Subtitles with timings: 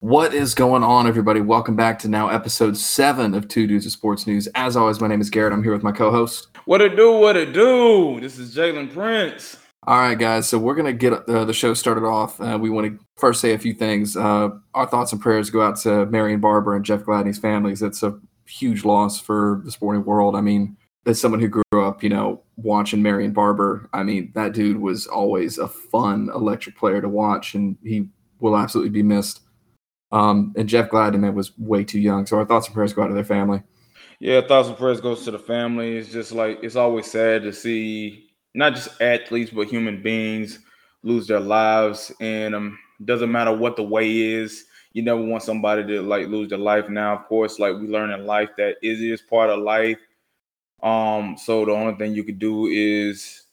[0.00, 1.42] What is going on, everybody?
[1.42, 4.48] Welcome back to now episode seven of Two Dudes of Sports News.
[4.54, 5.52] As always, my name is Garrett.
[5.52, 6.48] I'm here with my co-host.
[6.64, 7.12] What it do?
[7.12, 8.18] What it do?
[8.18, 9.58] This is Jalen Prince.
[9.86, 10.48] All right, guys.
[10.48, 12.40] So we're gonna get uh, the show started off.
[12.40, 14.16] Uh, we want to first say a few things.
[14.16, 17.82] Uh, our thoughts and prayers go out to Marion Barber and Jeff Gladney's families.
[17.82, 20.34] It's a huge loss for the sporting world.
[20.34, 24.54] I mean, as someone who grew up, you know, watching Marion Barber, I mean, that
[24.54, 28.08] dude was always a fun, electric player to watch, and he
[28.38, 29.42] will absolutely be missed.
[30.12, 32.26] Um, and Jeff Gladney was way too young.
[32.26, 33.62] So our thoughts and prayers go out to their family.
[34.18, 35.96] Yeah, thoughts and prayers goes to the family.
[35.96, 40.58] It's just like it's always sad to see not just athletes but human beings
[41.02, 44.66] lose their lives, and um, doesn't matter what the way is.
[44.92, 46.88] You never want somebody to like lose their life.
[46.88, 49.98] Now, of course, like we learn in life that is part of life.
[50.82, 53.44] Um, so the only thing you could do is,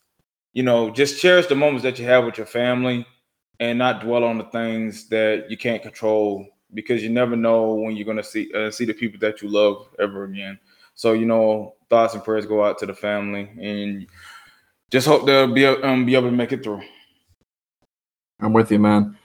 [0.54, 3.06] you know, just cherish the moments that you have with your family
[3.60, 7.96] and not dwell on the things that you can't control because you never know when
[7.96, 10.60] you're going to see uh, see the people that you love ever again.
[10.96, 14.08] So you know, thoughts and prayers go out to the family, and
[14.92, 16.82] just hope they'll be um, be able to make it through.
[18.40, 19.18] I'm with you, man.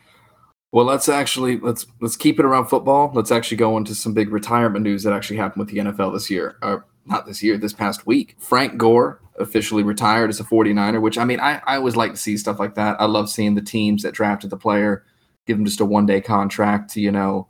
[0.73, 3.11] Well, let's actually let's let's keep it around football.
[3.15, 6.31] Let's actually go into some big retirement news that actually happened with the NFL this
[6.31, 6.57] year.
[6.63, 8.37] Uh, not this year, this past week.
[8.39, 12.19] Frank Gore officially retired as a 49er, which I mean, I, I always like to
[12.19, 13.01] see stuff like that.
[13.01, 15.05] I love seeing the teams that drafted the player
[15.47, 17.49] give them just a one day contract to, you know,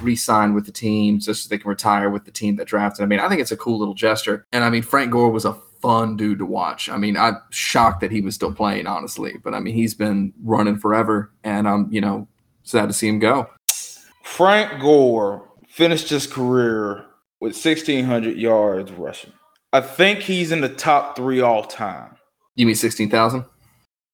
[0.00, 3.02] re sign with the team just so they can retire with the team that drafted.
[3.02, 4.46] I mean, I think it's a cool little gesture.
[4.52, 6.88] And I mean, Frank Gore was a fun dude to watch.
[6.88, 9.34] I mean, I'm shocked that he was still playing, honestly.
[9.42, 11.32] But I mean, he's been running forever.
[11.44, 12.28] And I'm, you know,
[12.62, 13.48] sad to see him go.
[14.22, 17.05] Frank Gore finished his career
[17.40, 19.32] with 1,600 yards rushing.
[19.72, 22.16] I think he's in the top three all time.
[22.54, 23.44] You mean 16,000?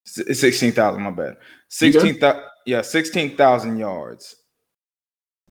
[0.05, 1.37] 16,000, my bad.
[1.69, 4.37] 16,000, yeah, 16,000 yards.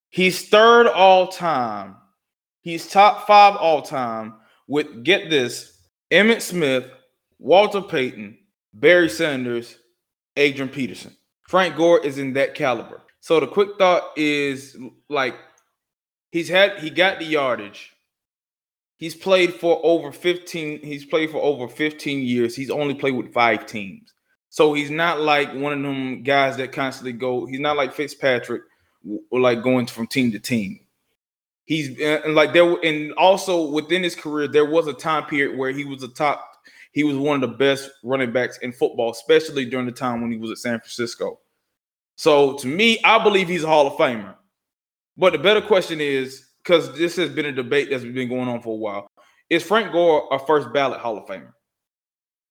[0.10, 1.96] He's third all time.
[2.62, 4.36] He's top five all time
[4.68, 5.78] with, get this,
[6.12, 6.86] Emmitt Smith,
[7.40, 8.38] Walter Payton,
[8.74, 9.78] Barry Sanders,
[10.36, 11.16] Adrian Peterson.
[11.48, 13.02] Frank Gore is in that caliber.
[13.22, 14.78] So the quick thought is
[15.10, 15.36] like
[16.32, 17.94] he's had he got the yardage.
[18.98, 22.56] He's played for over 15 he's played for over 15 years.
[22.56, 24.14] He's only played with 5 teams.
[24.50, 28.64] So he's not like one of them guys that constantly go he's not like Fitzpatrick
[29.30, 30.80] or like going from team to team.
[31.66, 35.72] He's and like there and also within his career there was a time period where
[35.72, 36.48] he was a top
[36.92, 40.32] he was one of the best running backs in football, especially during the time when
[40.32, 41.40] he was at San Francisco.
[42.16, 44.36] So to me, I believe he's a Hall of Famer.
[45.22, 48.60] But the better question is because this has been a debate that's been going on
[48.60, 49.08] for a while:
[49.52, 51.54] Is Frank Gore a first ballot Hall of Famer?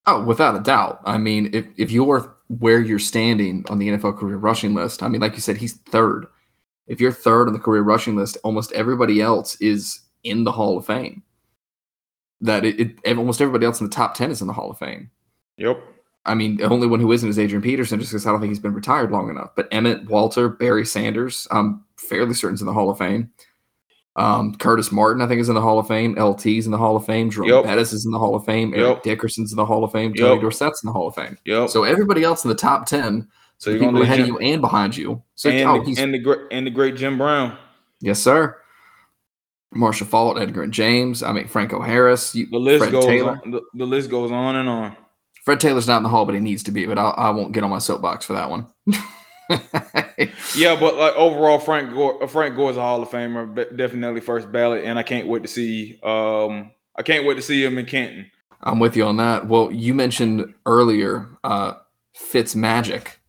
[0.07, 1.01] Oh, without a doubt.
[1.03, 5.09] I mean, if if you're where you're standing on the NFL career rushing list, I
[5.09, 6.27] mean, like you said, he's third.
[6.87, 10.77] If you're third on the career rushing list, almost everybody else is in the Hall
[10.77, 11.23] of Fame.
[12.39, 14.79] That it, it almost everybody else in the top ten is in the Hall of
[14.79, 15.11] Fame.
[15.57, 15.77] Yep.
[16.25, 18.51] I mean, the only one who isn't is Adrian Peterson, just because I don't think
[18.51, 19.49] he's been retired long enough.
[19.55, 23.31] But Emmitt, Walter, Barry Sanders, I'm fairly certain is in the Hall of Fame.
[24.17, 26.15] Um, Curtis Martin, I think, is in the Hall of Fame.
[26.17, 27.31] LT's in the Hall of Fame.
[27.31, 27.63] Jerome Yep.
[27.63, 28.71] Bettis is in the Hall of Fame.
[28.73, 28.79] Yep.
[28.79, 30.13] Eric Dickerson's in the Hall of Fame.
[30.13, 30.41] Tony Yep.
[30.41, 31.37] Dorsett's in the Hall of Fame.
[31.45, 31.69] Yep.
[31.69, 33.27] So everybody else in the top ten,
[33.57, 35.23] So you're people ahead Jim, of you and behind you.
[35.35, 37.57] So and, oh, the, and the great and the great Jim Brown.
[38.01, 38.57] yes, sir.
[39.73, 41.23] Marshall Faulk, Edgar and James.
[41.23, 42.35] I mean, Franco Harris.
[42.35, 43.39] You, The list Fred goes Taylor.
[43.45, 43.51] on.
[43.51, 44.97] The, the list goes on and on.
[45.45, 46.85] Fred Taylor's not in the Hall, but he needs to be.
[46.85, 48.67] But I'll, I won't get on my soapbox for that one.
[50.55, 54.51] Yeah, but like overall, Frank Gore, uh, Frank Gore's a Hall of Famer, definitely first
[54.51, 55.99] ballot, and I can't wait to see.
[56.03, 58.29] Um, I can't wait to see him in Canton.
[58.61, 59.47] I'm with you on that.
[59.47, 61.73] Well, you mentioned earlier uh,
[62.13, 63.19] Fitz Magic,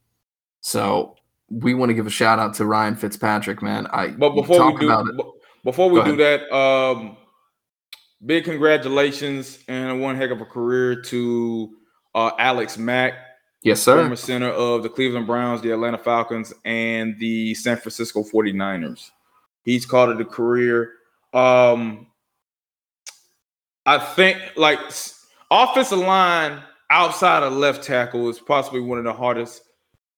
[0.60, 1.16] so
[1.48, 3.86] we want to give a shout out to Ryan Fitzpatrick, man.
[3.88, 5.30] I But before we do, it, b-
[5.64, 7.16] before we do that, um,
[8.24, 11.70] big congratulations and one heck of a career to
[12.14, 13.14] uh, Alex Mack,
[13.62, 13.96] yes, sir.
[13.96, 19.10] former center of the Cleveland Browns, the Atlanta Falcons, and the San Francisco 49ers.
[19.64, 20.92] He's called it a career.
[21.32, 22.08] Um,
[23.86, 24.78] I think like
[25.50, 29.62] offensive line outside of left tackle is possibly one of the hardest.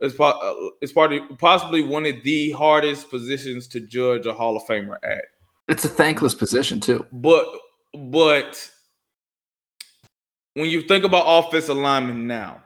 [0.01, 4.57] It's, po- uh, it's probably possibly one of the hardest positions to judge a Hall
[4.57, 5.25] of Famer at.
[5.69, 7.07] It's a thankless position too.
[7.13, 7.47] But
[7.95, 8.71] but
[10.55, 12.63] when you think about offensive linemen now,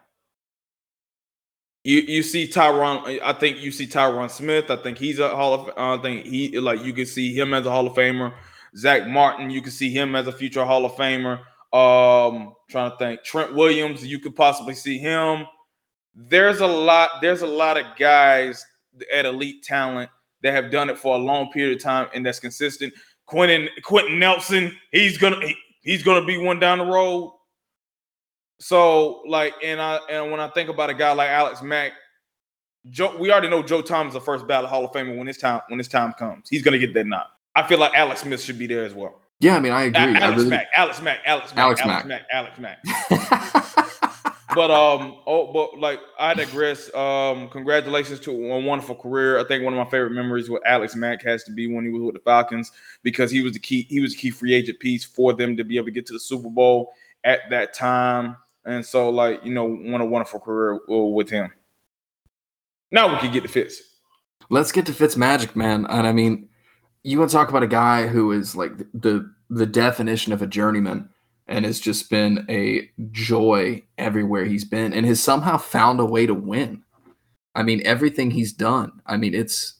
[1.84, 3.20] you you see Tyron.
[3.22, 4.70] I think you see Tyron Smith.
[4.70, 5.70] I think he's a Hall of.
[5.76, 8.34] I think he like you can see him as a Hall of Famer.
[8.76, 11.40] Zach Martin, you can see him as a future Hall of Famer.
[11.72, 13.22] Um, trying to think.
[13.24, 15.46] Trent Williams, you could possibly see him.
[16.14, 17.10] There's a lot.
[17.20, 18.64] There's a lot of guys
[19.12, 20.10] at elite talent
[20.42, 22.92] that have done it for a long period of time and that's consistent.
[23.26, 27.37] Quenton Quenton Nelson, he's gonna he, he's gonna be one down the road.
[28.60, 31.92] So like, and I and when I think about a guy like Alex Mack,
[32.90, 35.38] Joe, we already know Joe Thomas is the first ballot Hall of Famer when his
[35.38, 36.48] time when his time comes.
[36.48, 37.26] He's gonna get that nod.
[37.54, 39.20] I feel like Alex Smith should be there as well.
[39.40, 40.00] Yeah, I mean, I agree.
[40.00, 42.06] Alex I really, Mack, Alex Mack, Alex Mack, Alex Alex Mack.
[42.06, 42.78] Mack, Alex Mack.
[44.54, 46.92] but um, oh, but like I digress.
[46.94, 49.38] Um, congratulations to a wonderful career.
[49.38, 51.90] I think one of my favorite memories with Alex Mack has to be when he
[51.90, 52.72] was with the Falcons
[53.04, 53.86] because he was the key.
[53.88, 56.12] He was the key free agent piece for them to be able to get to
[56.12, 58.36] the Super Bowl at that time.
[58.64, 61.50] And so, like you know, one a wonderful career with him.
[62.90, 63.80] Now we can get to Fitz.
[64.50, 65.86] Let's get to Fitz Magic, man.
[65.86, 66.48] And I mean,
[67.02, 70.46] you want to talk about a guy who is like the the definition of a
[70.46, 71.08] journeyman
[71.46, 76.26] and has just been a joy everywhere he's been and has somehow found a way
[76.26, 76.82] to win.
[77.54, 79.00] I mean, everything he's done.
[79.06, 79.74] I mean, it's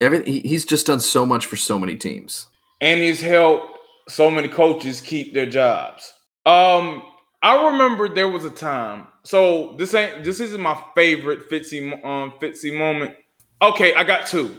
[0.00, 2.46] everything he's just done so much for so many teams.
[2.82, 3.78] and he's helped
[4.08, 6.12] so many coaches keep their jobs.
[6.44, 7.02] Um,
[7.42, 9.06] I remember there was a time.
[9.24, 13.14] So this ain't this isn't my favorite Fitzy um Fitzy moment.
[13.62, 14.56] Okay, I got two.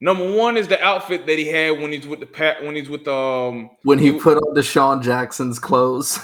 [0.00, 2.88] Number one is the outfit that he had when he's with the pat when he's
[2.88, 6.18] with the um When he he- put on DeSean Jackson's clothes,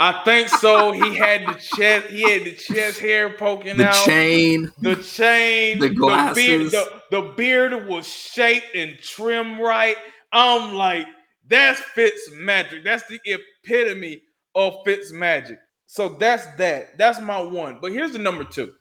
[0.00, 0.92] I think so.
[1.02, 3.94] He had the chest, he had the chest hair poking the out.
[4.04, 6.72] The chain, the chain, The beard, glasses.
[6.72, 9.96] the, the beard was shaped and trimmed right.
[10.32, 11.06] I'm like,
[11.48, 12.82] that's Fitz magic.
[12.84, 14.22] That's the epitome
[14.56, 15.60] of Fitz magic.
[15.86, 16.98] So that's that.
[16.98, 17.78] That's my one.
[17.80, 18.72] But here's the number two.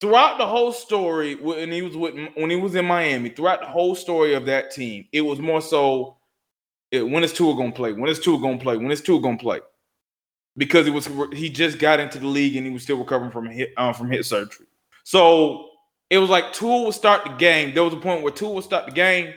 [0.00, 3.66] Throughout the whole story, when he was with when he was in Miami, throughout the
[3.66, 6.18] whole story of that team, it was more so
[6.90, 7.92] it, when is Tua gonna play?
[7.92, 8.76] When is Tua gonna play?
[8.76, 9.60] When is Tua gonna play?
[10.56, 13.46] Because it was he just got into the league and he was still recovering from
[13.46, 14.66] hit um, from hip surgery.
[15.04, 15.70] So
[16.10, 17.74] it was like Tua would start the game.
[17.74, 19.34] There was a point where Tua would start the game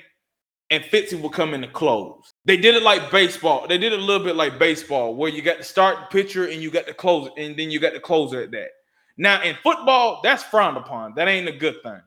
[0.71, 2.33] and Fitzy would come in to close.
[2.45, 3.68] They did it like baseball.
[3.68, 6.47] They did it a little bit like baseball, where you got to start the pitcher
[6.47, 8.69] and you got to close and then you got the closer at that.
[9.18, 11.13] Now in football, that's frowned upon.
[11.15, 12.01] That ain't a good thing,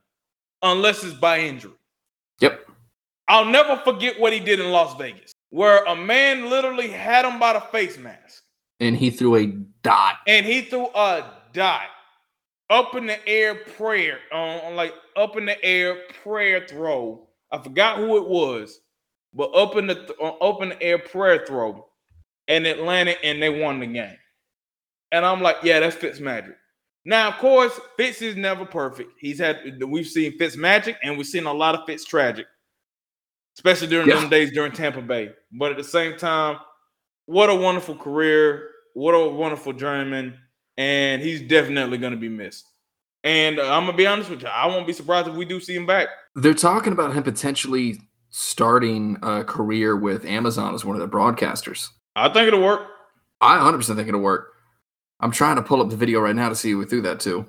[0.63, 1.73] unless it's by injury.
[2.41, 2.67] Yep.
[3.29, 7.39] I'll never forget what he did in Las Vegas, where a man literally had him
[7.39, 8.43] by the face mask
[8.81, 9.47] and he threw a
[9.83, 10.17] dot.
[10.27, 11.87] and he threw a dot
[12.71, 17.29] up in the air prayer on on, like up in the air prayer throw.
[17.53, 18.81] I forgot who it was,
[19.33, 21.87] but up in the th- uh, up in the air prayer throw,
[22.49, 24.17] and it landed and they won the game.
[25.13, 26.57] And I'm like, yeah, that's Fitz magic.
[27.05, 29.13] Now, of course, Fitz is never perfect.
[29.19, 32.47] He's had we've seen Fitz magic and we've seen a lot of Fitz tragic,
[33.59, 34.21] especially during Yeah.
[34.21, 35.31] them days during Tampa Bay.
[35.53, 36.59] But at the same time,
[37.27, 40.39] what a wonderful career, what a wonderful journeyman,
[40.79, 42.69] and he's definitely going to be missed.
[43.25, 45.59] And uh, I'm gonna be honest with you, I won't be surprised if we do
[45.59, 46.09] see him back.
[46.37, 47.99] They're talking about him potentially
[48.29, 51.89] starting a career with Amazon as one of their broadcasters.
[52.15, 52.83] I think it'll work.
[53.41, 54.53] I 100% think it'll work.
[55.21, 57.47] I'm trying to pull up the video right now to see who threw that to.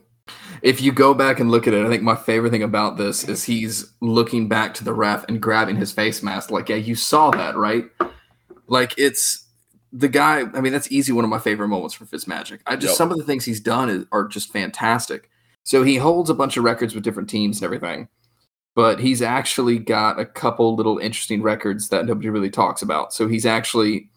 [0.61, 3.27] If you go back and look at it, I think my favorite thing about this
[3.27, 6.51] is he's looking back to the ref and grabbing his face mask.
[6.51, 7.85] Like, yeah, you saw that, right?
[8.67, 9.45] Like, it's
[9.91, 10.43] the guy.
[10.53, 11.11] I mean, that's easy.
[11.11, 12.59] One of my favorite moments from Fitzmagic.
[12.65, 12.97] I just Yep.
[12.97, 15.29] some of the things he's done is, are just fantastic.
[15.65, 18.07] So he holds a bunch of records with different teams and everything,
[18.75, 23.13] but he's actually got a couple little interesting records that nobody really talks about.
[23.13, 24.09] So he's actually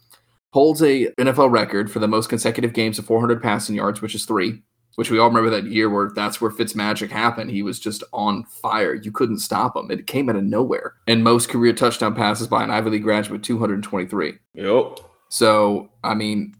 [0.51, 4.25] holds a NFL record for the most consecutive games of 400 passing yards, which is
[4.25, 4.63] three.
[4.97, 7.53] Which we all remember that year where that's where Fitzmagic happened.
[7.53, 8.95] He was just on fire.
[8.95, 9.93] You couldn't stop him.
[9.93, 10.95] It came out of nowhere.
[11.07, 14.35] And most career touchdown passes by an Ivy League graduate, 223.
[14.55, 14.99] Yep.
[15.29, 16.57] So, I mean,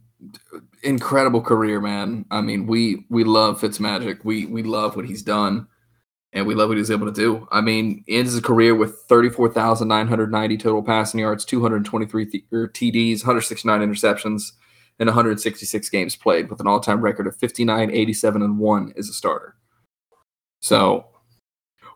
[0.83, 2.25] incredible career, man.
[2.31, 4.25] I mean, we we love Fitzmagic.
[4.25, 5.67] We we love what he's done,
[6.33, 7.47] and we love what he's able to do.
[7.51, 11.45] I mean, ends his career with thirty four thousand nine hundred ninety total passing yards,
[11.45, 14.53] two hundred twenty three th- TDs, one hundred sixty nine interceptions,
[14.99, 18.43] and one hundred sixty six games played, with an all time record of 59, 87,
[18.43, 19.55] and one as a starter.
[20.61, 21.07] So.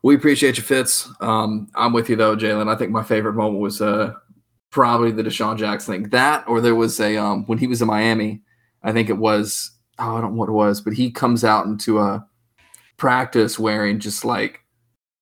[0.05, 1.09] We appreciate you, Fitz.
[1.21, 2.69] Um, I'm with you though, Jalen.
[2.69, 4.15] I think my favorite moment was uh,
[4.73, 6.09] probably the DeSean Jackson thing.
[6.09, 8.43] That or there was a um when he was in Miami,
[8.85, 11.67] I think it was oh I don't know what it was, but he comes out
[11.67, 12.27] into a
[12.97, 14.61] practice wearing just like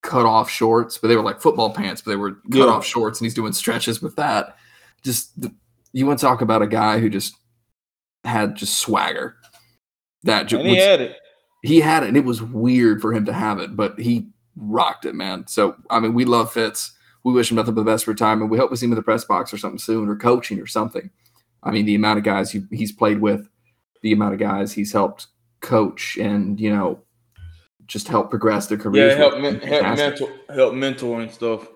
[0.02, 2.64] cut off shorts, but they were like football pants, but they were cut Yeah.
[2.64, 4.56] off shorts, and he's doing stretches with that.
[5.02, 5.52] Just the,
[5.92, 7.34] you want to talk about a guy who just
[8.24, 9.36] had just swagger.
[10.24, 11.16] That ju- And he was- had it.
[11.62, 15.04] he had it, and it was weird for him to have it, but he rocked
[15.04, 15.46] it, man.
[15.48, 16.92] So I mean, we love Fitz.
[17.24, 18.50] We wish him nothing but the best for retirement.
[18.50, 20.66] We hope we see him in the press box or something soon, or coaching or
[20.66, 21.10] something.
[21.62, 23.46] I mean, the amount of guys he, he's played with,
[24.02, 25.26] the amount of guys he's helped
[25.60, 27.00] coach, and you know,
[27.86, 29.12] just help progress their careers.
[29.12, 31.66] Yeah, help, men, help mental, help mentor and stuff.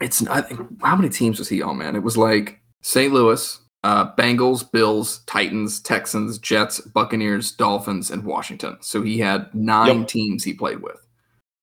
[0.00, 1.96] It's I think how many teams was he on, man?
[1.96, 3.12] It was like St.
[3.12, 8.78] Louis, uh, Bengals, Bills, Titans, Texans, Jets, Buccaneers, Dolphins, and Washington.
[8.80, 10.08] So he had nine yep.
[10.08, 10.98] teams he played with.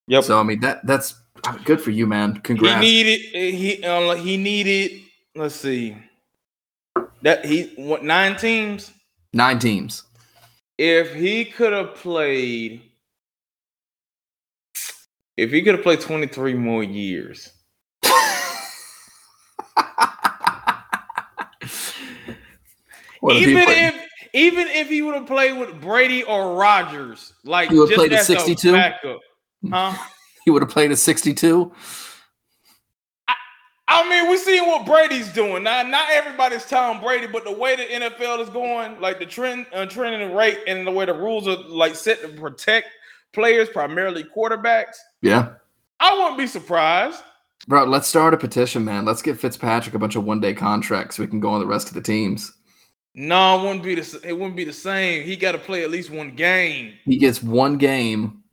[0.07, 0.23] Yep.
[0.23, 1.15] So I mean that that's
[1.65, 2.39] good for you, man.
[2.41, 2.83] Congrats.
[2.83, 5.01] He needed he uh, he needed.
[5.35, 5.97] Let's see.
[7.21, 8.91] That he what nine teams?
[9.33, 10.03] Nine teams.
[10.77, 12.81] If he could have played,
[15.35, 17.49] if he could have played twenty three more years.
[23.31, 27.89] even if even if he would have played with Brady or Rodgers, like he would
[27.89, 29.19] have played at 62 backup,
[29.69, 29.95] huh?
[30.45, 31.71] he would have played at 62.
[33.87, 35.63] I, mean, we're seeing what Brady's doing.
[35.63, 39.65] Now, not everybody's Tom Brady, but the way the NFL is going, like the trend,
[39.73, 42.87] uh, trend and rate, and the way the rules are like set to protect
[43.33, 44.97] players, primarily quarterbacks.
[45.21, 45.53] Yeah,
[45.99, 47.21] I wouldn't be surprised.
[47.67, 49.05] Bro, let's start a petition, man.
[49.05, 51.65] Let's get Fitzpatrick a bunch of one day contracts so we can go on the
[51.65, 52.53] rest of the teams.
[53.19, 55.23] No, it wouldn't be the it wouldn't be the same.
[55.23, 56.93] He got to play at least one game.
[57.03, 58.43] He gets one game.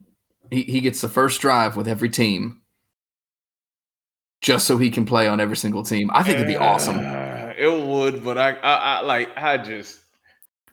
[0.49, 2.61] He he gets the first drive with every team,
[4.41, 6.09] just so he can play on every single team.
[6.13, 6.99] I think it'd be awesome.
[6.99, 9.99] Uh, it would, but I, I I like I just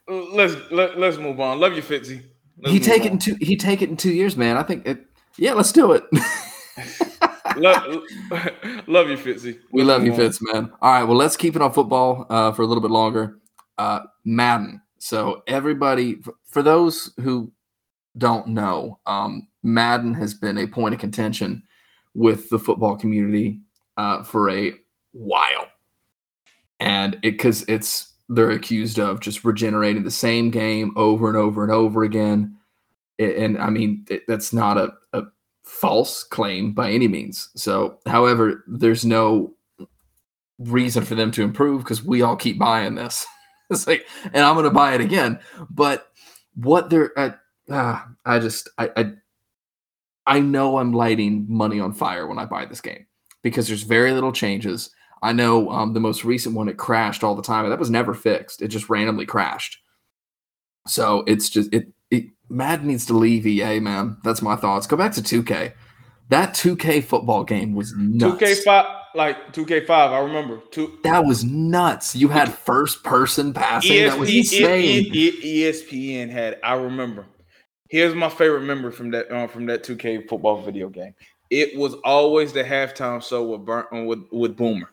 [0.09, 1.61] let's let, let's move on.
[1.61, 2.23] Love you, Fitzy.
[2.67, 3.37] he take it in two.
[3.41, 4.57] He take it in two years, man.
[4.57, 5.07] I think it.
[5.39, 6.05] Yeah, let's do it.
[7.57, 7.85] love,
[8.87, 9.55] love you, Fitzy.
[9.55, 10.19] Let's we love you, on.
[10.19, 10.71] Fitz, man.
[10.83, 13.39] All right, well, let's keep it on football uh, for a little bit longer
[13.79, 14.81] uh, Madden.
[14.99, 17.53] So everybody, for those who
[18.17, 21.63] don't know, um, Madden has been a point of contention
[22.15, 23.61] with the football community
[23.97, 24.73] uh, for a
[25.13, 25.69] while,
[26.81, 31.63] and it because it's they're accused of just regenerating the same game over and over
[31.63, 32.57] and over again.
[33.19, 35.25] And I mean, it, that's not a, a
[35.65, 37.51] false claim by any means.
[37.55, 39.55] So, however, there's no
[40.59, 43.27] reason for them to improve because we all keep buying this.
[43.71, 45.39] it's like, and I'm going to buy it again.
[45.69, 46.09] But
[46.55, 47.33] what they're, uh,
[47.71, 49.13] uh, I just, I, I,
[50.27, 53.07] I know I'm lighting money on fire when I buy this game
[53.43, 54.91] because there's very little changes.
[55.23, 57.91] I know um, the most recent one it crashed all the time, and that was
[57.91, 58.63] never fixed.
[58.63, 59.79] It just randomly crashed.
[60.87, 61.89] So it's just it.
[62.11, 64.19] it Mad needs to leave EA, man.
[64.25, 64.87] That's my thoughts.
[64.87, 65.73] Go back to 2K.
[66.29, 68.43] That 2K football game was nuts.
[68.43, 69.91] 2K5 like 2K5.
[69.91, 70.61] I remember.
[70.71, 72.15] Two, that was nuts.
[72.15, 73.93] You had first person passing.
[73.93, 75.13] ESP, that was insane.
[75.13, 76.59] ESPN had.
[76.63, 77.27] I remember.
[77.93, 81.15] Here's my favorite memory from that uh, from that 2K football video game.
[81.51, 84.91] It was always the halftime show with Burnt uh, with with Boomer.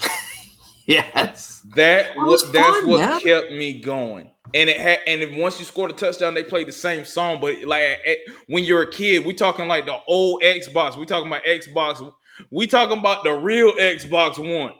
[0.86, 3.20] yes, that was, was that's fun, what man.
[3.20, 4.32] kept me going.
[4.54, 7.40] And it had, and if once you scored a touchdown, they played the same song.
[7.40, 8.00] But like
[8.48, 10.96] when you're a kid, we talking like the old Xbox.
[10.96, 12.12] We talking about Xbox
[12.50, 14.74] we talking about the real Xbox One.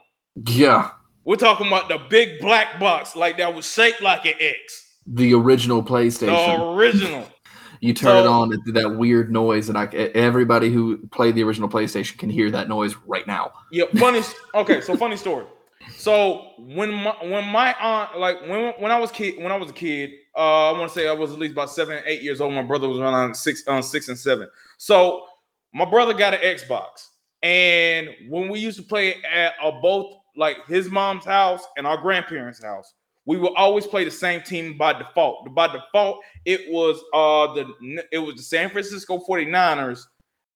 [0.47, 0.91] Yeah.
[1.23, 4.87] We're talking about the big black box, like that was shaped like an X.
[5.07, 6.27] The original PlayStation.
[6.27, 7.27] The original.
[7.79, 11.43] You turn so, it on, it that weird noise, and I everybody who played the
[11.43, 13.51] original PlayStation can hear that noise right now.
[13.71, 14.21] Yeah, funny.
[14.55, 15.45] okay, so funny story.
[15.95, 19.69] So when my when my aunt like when when I was kid when I was
[19.69, 22.41] a kid, uh, I want to say I was at least about seven eight years
[22.41, 22.53] old.
[22.53, 24.49] My brother was around six on uh, six and seven.
[24.77, 25.25] So
[25.73, 27.09] my brother got an Xbox.
[27.43, 31.97] And when we used to play at uh, both like his mom's house and our
[31.97, 32.93] grandparents' house,
[33.27, 35.53] we would always play the same team by default.
[35.53, 40.05] By default, it was uh the it was the San Francisco 49ers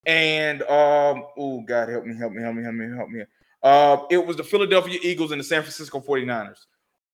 [0.08, 3.24] and um oh god help me help me help me help me help me.
[3.62, 6.66] Uh it was the Philadelphia Eagles and the San Francisco 49ers.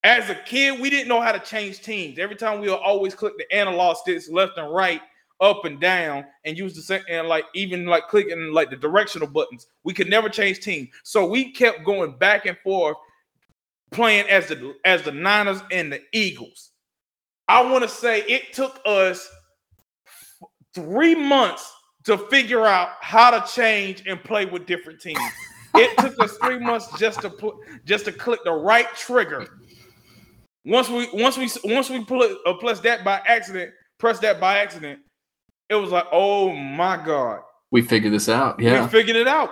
[0.04, 2.20] As a kid, we didn't know how to change teams.
[2.20, 5.02] Every time we would always click the analog sticks left and right
[5.40, 9.26] up and down and use the same and like even like clicking like the directional
[9.26, 9.66] buttons.
[9.82, 10.88] We could never change team.
[11.02, 12.96] So we kept going back and forth
[13.90, 16.70] playing as the as the Niners and the Eagles.
[17.48, 19.28] I want to say it took us
[20.74, 21.72] three months
[22.04, 25.20] to figure out how to change and play with different teams.
[25.74, 29.46] it took us three months just to put just to click the right trigger.
[30.64, 34.40] Once we once we once we pull it, uh, plus that by accident, press that
[34.40, 35.00] by accident,
[35.70, 37.40] it was like, oh my god,
[37.70, 38.60] we figured this out.
[38.60, 39.50] Yeah, we figured it out.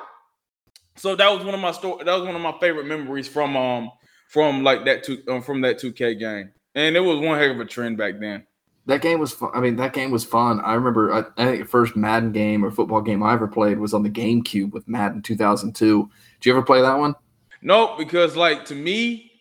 [0.97, 2.05] So that was one of my story.
[2.05, 3.90] That was one of my favorite memories from um
[4.28, 7.50] from like that two um, from that two K game, and it was one heck
[7.50, 8.47] of a trend back then.
[8.87, 9.50] That game was fun.
[9.52, 10.61] I mean, that game was fun.
[10.61, 11.12] I remember.
[11.12, 14.02] I, I think the first Madden game or football game I ever played was on
[14.04, 16.11] the GameCube with Madden 2002.
[16.40, 17.14] Did you ever play that one?
[17.62, 19.33] No, because like to me,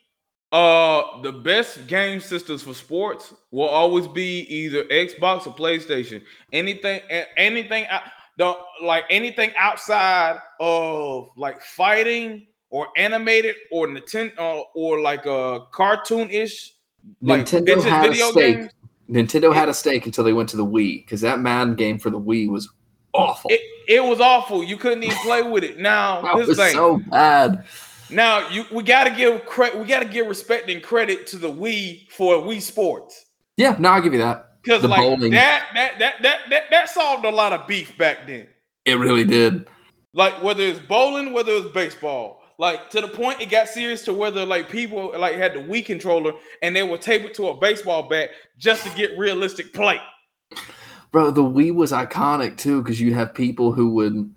[0.51, 6.21] Uh, the best game systems for sports will always be either Xbox or PlayStation.
[6.53, 7.01] Anything,
[7.35, 7.85] anything,
[8.37, 15.61] don't like anything outside of like fighting or animated or Nintendo uh, or like a
[15.71, 16.73] cartoon ish.
[17.21, 18.57] Like Nintendo had a stake.
[18.57, 18.71] Games.
[19.09, 22.09] Nintendo had a stake until they went to the Wii because that Madden game for
[22.09, 22.69] the Wii was
[23.13, 23.49] awful.
[23.49, 24.61] It, it was awful.
[24.61, 25.79] You couldn't even play with it.
[25.79, 27.63] Now that this was thing, so bad.
[28.09, 29.79] Now you we gotta give credit.
[29.79, 33.27] We gotta give respect and credit to the Wii for Wii Sports.
[33.55, 34.49] Yeah, no, I'll give you that.
[34.63, 35.31] Because like bowling.
[35.31, 38.47] that, that that that that that solved a lot of beef back then.
[38.83, 39.69] It really did.
[40.13, 44.13] Like whether it's bowling, whether it's baseball, like to the point it got serious to
[44.13, 47.57] whether like people like had the Wii controller and they would tape it to a
[47.57, 49.99] baseball bat just to get realistic play.
[51.11, 54.33] Bro, the Wii was iconic too because you'd have people who would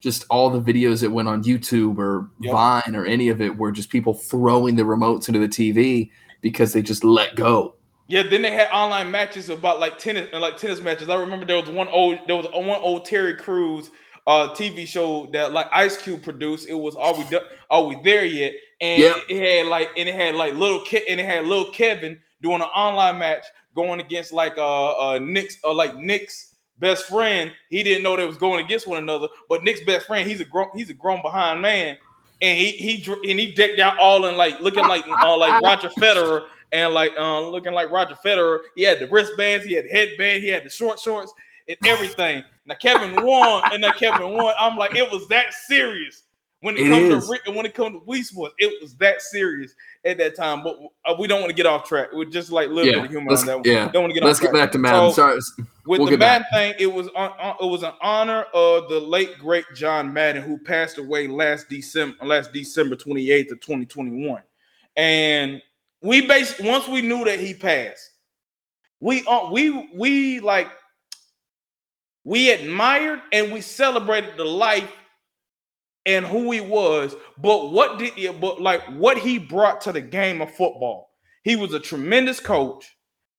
[0.00, 2.52] just all the videos that went on YouTube or yep.
[2.52, 6.10] Vine or any of it were just people throwing the remotes into the TV
[6.40, 7.76] because they just let go.
[8.08, 11.08] Yeah, then they had online matches about like tennis and like tennis matches.
[11.08, 13.90] I remember there was one old there was one old Terry Crews
[14.26, 16.68] uh TV show that like Ice Cube produced.
[16.68, 18.54] It was are we do- are we there yet?
[18.80, 19.16] And yep.
[19.28, 22.56] it had like and it had like little kid and it had little Kevin doing
[22.60, 27.52] an online match going against like uh uh Nick's uh like Nick's best friend.
[27.70, 30.44] He didn't know they was going against one another, but Nick's best friend, he's a
[30.44, 31.96] grown he's a grown behind man.
[32.40, 35.88] And he he and he decked out all in like looking like uh, like Roger
[35.90, 38.60] Federer and like uh, looking like Roger Federer.
[38.74, 41.32] He had the wristbands, he had the headband, he had the short shorts
[41.68, 42.44] and everything.
[42.66, 44.54] Now Kevin won, and now Kevin won.
[44.58, 46.22] I'm like, it was that serious
[46.62, 47.40] when it, it comes is.
[47.44, 48.54] to when it comes to Wii Sports.
[48.58, 50.62] It was that serious at that time.
[50.62, 52.08] But uh, we don't want to get off track.
[52.12, 53.66] We're just like a little yeah, bit of humor on that.
[53.66, 54.26] Yeah, don't want to get.
[54.26, 55.10] Let's get back to Madden.
[55.10, 55.40] So, Sorry,
[55.86, 59.00] with we'll the Madden thing, it was on, on, it was an honor of the
[59.00, 64.40] late great John Madden, who passed away last December last December 28th of 2021,
[64.96, 65.60] and
[66.00, 68.10] we based once we knew that he passed,
[69.00, 70.68] we uh, we we like
[72.24, 74.90] we admired and we celebrated the life
[76.04, 80.00] and who he was, but what did he, but like what he brought to the
[80.00, 81.10] game of football.
[81.44, 82.88] He was a tremendous coach.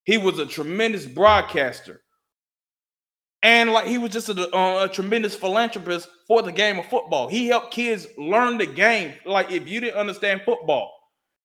[0.03, 2.01] He was a tremendous broadcaster.
[3.41, 7.27] And like he was just a, uh, a, tremendous philanthropist for the game of football.
[7.27, 9.13] He helped kids learn the game.
[9.25, 10.91] Like if you didn't understand football,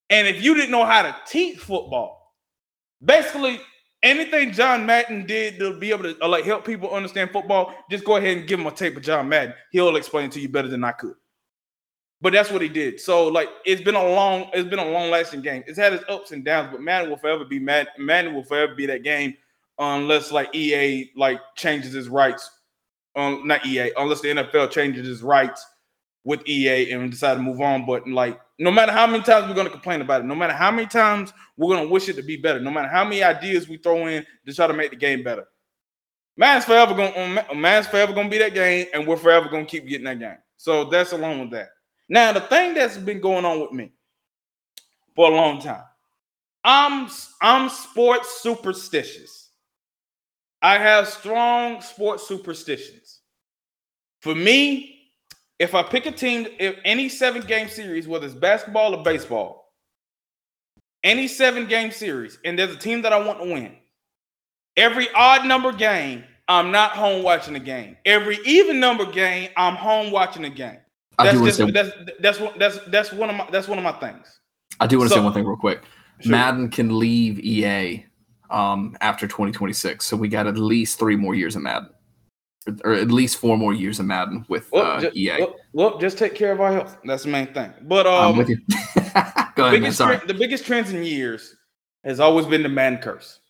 [0.08, 2.34] and if you didn't know how to teach football,
[3.04, 3.60] basically
[4.02, 8.04] anything John Madden did to be able to uh, like help people understand football, just
[8.04, 9.54] go ahead and give him a tape of John Madden.
[9.72, 11.14] He'll explain it to you better than I could.
[12.20, 13.00] But that's what he did.
[13.00, 15.62] So like it's been a long, it's been a long lasting game.
[15.66, 17.92] It's had its ups and downs, but Madden will forever be Madden.
[17.98, 19.36] Madden will forever be that game
[19.78, 22.50] unless like EA like changes his rights.
[23.16, 25.64] Um, not EA, unless the NFL changes his rights
[26.28, 27.86] with EA and decide to move on.
[27.86, 30.70] But like, no matter how many times we're to complain about it, no matter how
[30.70, 33.78] many times we're to wish it to be better, no matter how many ideas we
[33.78, 35.46] throw in to try to make the game better,
[36.36, 39.88] man's forever going um, man's forever to be that game, and we're forever to keep
[39.88, 40.36] getting that game.
[40.58, 41.70] So that's along with that.
[42.10, 43.90] Now, the thing that's been going on with me
[45.16, 45.84] for a long time,
[46.62, 47.08] I'm
[47.40, 49.48] I'm sports superstitious.
[50.60, 53.20] I have strong sports superstitions.
[54.20, 54.97] For me,
[55.58, 59.72] if I pick a team, if any seven game series, whether it's basketball or baseball,
[61.02, 63.76] any seven game series, and there's a team that I want to win,
[64.76, 67.96] every odd number game, I'm not home watching the game.
[68.04, 70.78] Every even number game, I'm home watching the game.
[71.18, 71.90] That's just that's
[72.20, 74.40] that's one that's that's one of my that's one of my things.
[74.80, 75.82] I do want to so, say one thing real quick.
[76.20, 76.30] Sure.
[76.30, 78.06] Madden can leave EA
[78.50, 81.90] um, after 2026, so we got at least three more years of Madden
[82.84, 85.36] or at least four more years of Madden with well, uh, just, EA.
[85.38, 86.98] Well, well, just take care of our health.
[87.04, 87.72] That's the main thing.
[87.82, 88.58] But um, I'm with you.
[89.54, 91.54] Go ahead, biggest man, the biggest trends in years
[92.04, 93.40] has always been the Madden curse.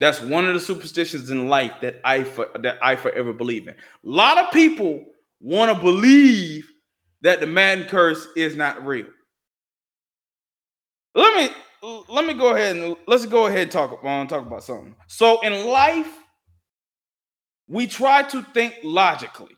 [0.00, 3.74] That's one of the superstitions in life that I for, that I forever believe in.
[3.74, 5.04] A lot of people
[5.40, 6.70] want to believe
[7.22, 9.06] that the Madden curse is not real.
[11.14, 11.54] Let me
[12.08, 13.90] let me go ahead and let's go ahead and talk.
[13.90, 14.94] To talk about something.
[15.06, 16.17] So in life,
[17.68, 19.54] we try to think logically.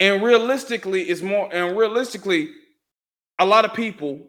[0.00, 2.50] And realistically, is more and realistically,
[3.38, 4.26] a lot of people,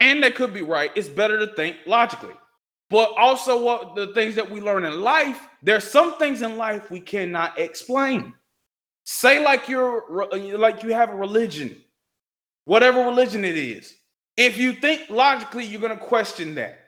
[0.00, 2.34] and that could be right, it's better to think logically.
[2.88, 6.90] But also, what the things that we learn in life, there's some things in life
[6.90, 8.34] we cannot explain.
[9.04, 10.04] Say like you're
[10.58, 11.76] like you have a religion,
[12.64, 13.94] whatever religion it is.
[14.36, 16.78] If you think logically, you're gonna question that.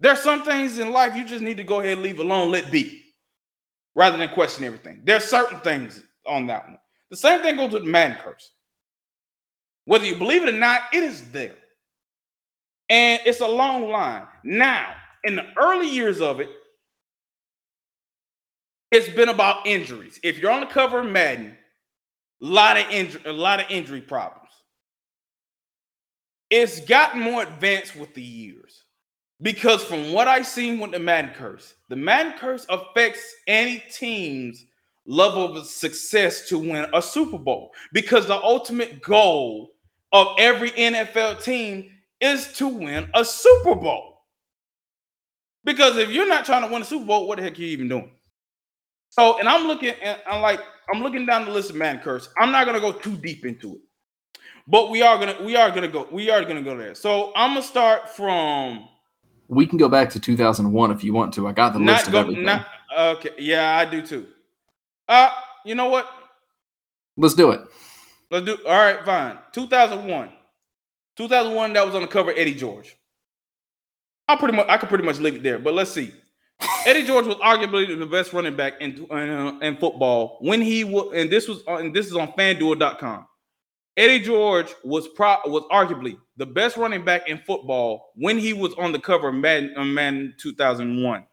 [0.00, 2.70] There's some things in life you just need to go ahead and leave alone, let
[2.70, 3.05] be
[3.96, 5.00] rather than question everything.
[5.02, 6.78] There's certain things on that one.
[7.10, 8.52] The same thing goes with man curse.
[9.86, 11.56] Whether you believe it or not, it is there.
[12.88, 14.26] And it's a long line.
[14.44, 16.50] Now, in the early years of it,
[18.92, 20.20] it's been about injuries.
[20.22, 21.56] If you're on the cover of Madden,
[22.42, 24.42] a lot of injury, a lot of injury problems.
[26.50, 28.84] It's gotten more advanced with the years.
[29.42, 34.64] Because from what I've seen with the Madden curse, the Madden curse affects any team's
[35.06, 37.72] level of success to win a Super Bowl.
[37.92, 39.72] Because the ultimate goal
[40.12, 44.22] of every NFL team is to win a Super Bowl.
[45.64, 47.68] Because if you're not trying to win a Super Bowl, what the heck are you
[47.68, 48.10] even doing?
[49.10, 50.60] So, and I'm looking and I'm like,
[50.92, 52.28] I'm looking down the list of man curse.
[52.38, 53.80] I'm not gonna go too deep into it,
[54.66, 56.94] but we are gonna we are gonna go we are gonna go there.
[56.94, 58.88] So I'm gonna start from.
[59.48, 61.46] We can go back to 2001 if you want to.
[61.46, 62.44] I got the list go, of everything.
[62.44, 62.66] Not,
[62.98, 64.26] okay, yeah, I do too.
[65.08, 65.30] Uh,
[65.64, 66.08] you know what?
[67.16, 67.60] Let's do it.
[68.30, 68.58] Let's do.
[68.66, 69.38] All right, fine.
[69.52, 70.30] 2001.
[71.16, 71.72] 2001.
[71.72, 72.32] That was on the cover.
[72.36, 72.96] Eddie George.
[74.28, 75.58] I pretty much I could pretty much leave it there.
[75.58, 76.12] But let's see.
[76.86, 81.12] Eddie George was arguably the best running back in uh, in football when he was,
[81.14, 83.26] and this was and this is on FanDuel.com.
[83.96, 88.74] Eddie George was pro was arguably the best running back in football when he was
[88.74, 91.24] on the cover of Madden, uh, Madden 2001.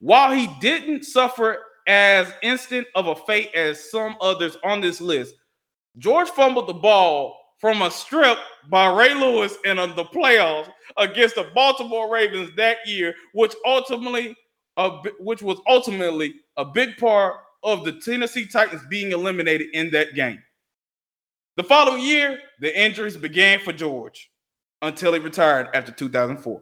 [0.00, 5.34] While he didn't suffer as instant of a fate as some others on this list,
[5.96, 8.36] George fumbled the ball from a strip
[8.68, 14.36] by Ray Lewis in the playoffs against the Baltimore Ravens that year, which ultimately,
[15.20, 20.42] which was ultimately a big part of the Tennessee Titans being eliminated in that game.
[21.56, 24.30] The following year, the injuries began for George
[24.82, 26.60] until he retired after 2004.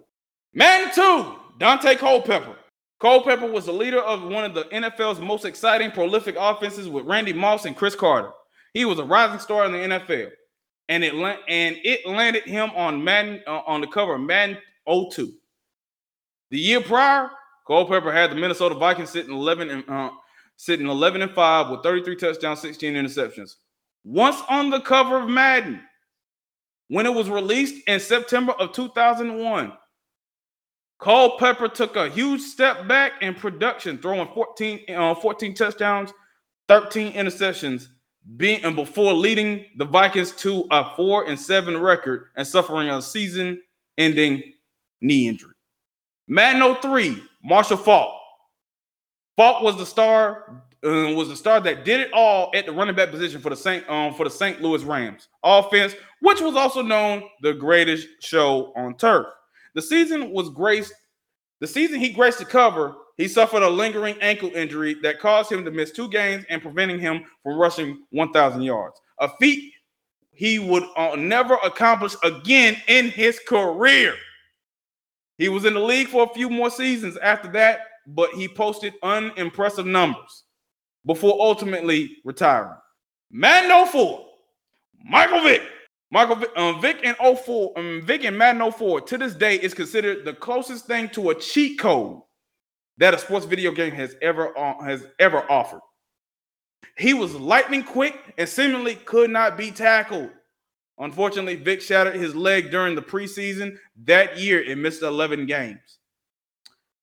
[0.53, 2.57] Man two, Daunte Culpepper.
[3.01, 7.33] Culpepper was the leader of one of the NFL's most exciting, prolific offenses with Randy
[7.33, 8.31] Moss and Cris Carter.
[8.73, 10.31] He was a rising star in the NFL
[10.89, 15.33] and it and it landed him on Madden uh, on the cover of Madden 02.
[16.51, 17.31] The year prior,
[17.67, 20.11] Culpepper had the Minnesota Vikings sitting 11 and uh,
[20.57, 23.57] sitting 11 and 5 with 33 touchdowns, 16 interceptions.
[24.05, 25.81] Once on the cover of Madden,
[26.89, 29.73] when it was released in September of 2001,
[31.01, 36.13] Culpepper took a huge step back in production, throwing 14, uh, 14 touchdowns,
[36.69, 37.89] 13 interceptions,
[38.37, 43.03] being and before leading the Vikings to a four and seven record and suffering a
[43.03, 44.43] season-ending
[45.01, 45.53] knee injury.
[46.27, 48.15] Madden 03, Marshall Faulk.
[49.37, 52.95] Faulk was the star, uh, was the star that did it all at the running
[52.95, 54.61] back position for the Saint um, for the St.
[54.61, 59.27] Louis Rams offense, which was also known the greatest show on turf.
[59.75, 60.93] The season was graced.
[61.61, 65.65] The season he graced the cover he suffered a lingering ankle injury that caused him
[65.65, 69.01] to miss two games and preventing him from rushing 1,000 yards.
[69.21, 69.73] A feat
[70.33, 74.15] he would uh, never accomplish again in his career.
[75.39, 78.95] He was in the league for a few more seasons after that, but he posted
[79.03, 80.44] unimpressive numbers
[81.07, 82.77] before ultimately retiring.
[83.31, 84.27] Man 04,
[85.05, 85.63] Michael Vick.
[86.11, 89.75] Michael Vick, um, Vick and 04, um, Vick and Madden 04 to this day is
[89.75, 92.21] considered the closest thing to a cheat code
[92.99, 95.81] that a sports video game has ever uh, has ever offered.
[96.97, 100.31] He was lightning quick and seemingly could not be tackled.
[100.99, 105.99] Unfortunately, Vick shattered his leg during the preseason that year and missed 11 games.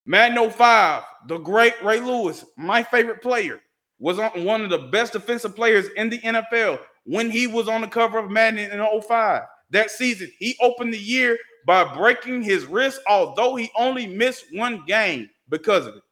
[0.06, 3.60] Madden 05, the great Ray Lewis, my favorite player,
[4.02, 7.82] was on one of the best defensive players in the NFL when he was on
[7.82, 9.42] the cover of Madden in 05.
[9.70, 11.38] That season, he opened the year
[11.68, 16.02] by breaking his wrist, although he only missed one game because of it.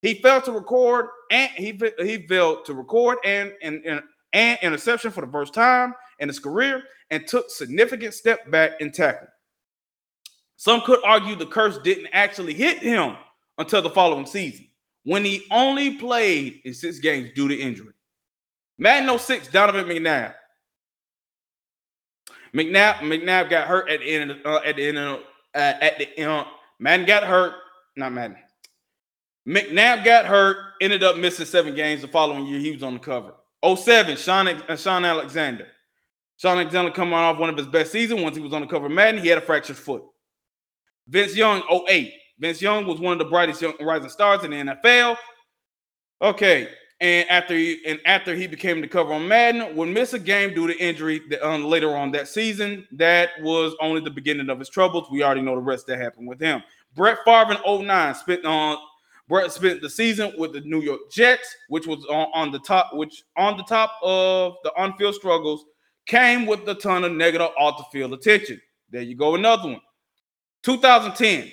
[0.00, 5.10] He failed to record and he he failed to record and and, and, and interception
[5.10, 9.28] for the first time in his career and took significant step back in tackling.
[10.56, 13.16] Some could argue the curse didn't actually hit him
[13.58, 14.66] until the following season
[15.06, 17.92] when he only played in six games due to injury.
[18.76, 20.34] Madden 06, Donovan McNabb.
[22.52, 25.20] McNabb McNabb got hurt at the end of, uh, at the end of,
[25.54, 26.44] uh, at the uh,
[26.80, 27.54] Madden got hurt,
[27.94, 28.36] not Madden.
[29.46, 32.58] McNabb got hurt, ended up missing seven games the following year.
[32.58, 33.34] He was on the cover.
[33.64, 35.68] 07, Sean, Shaun Alexander.
[36.36, 38.22] Shaun Alexander coming off one of his best seasons.
[38.22, 40.02] Once he was on the cover of Madden, he had a fractured foot.
[41.06, 42.12] Vince Young, 08.
[42.38, 45.16] Vince Young was one of the brightest young rising stars in the NFL.
[46.22, 46.68] Okay,
[47.00, 50.54] and after he and after he became the cover on Madden, would miss a game
[50.54, 52.86] due to injury that, um, later on that season.
[52.92, 55.08] That was only the beginning of his troubles.
[55.10, 56.62] We already know the rest that happened with him.
[56.94, 58.78] Brett Favre in 09 spent on
[59.28, 62.90] Brett spent the season with the New York Jets, which was on, on the top,
[62.94, 65.64] which on the top of the on-field struggles
[66.06, 68.60] came with a ton of negative off the field attention.
[68.90, 69.80] There you go, another one.
[70.62, 71.50] 2010.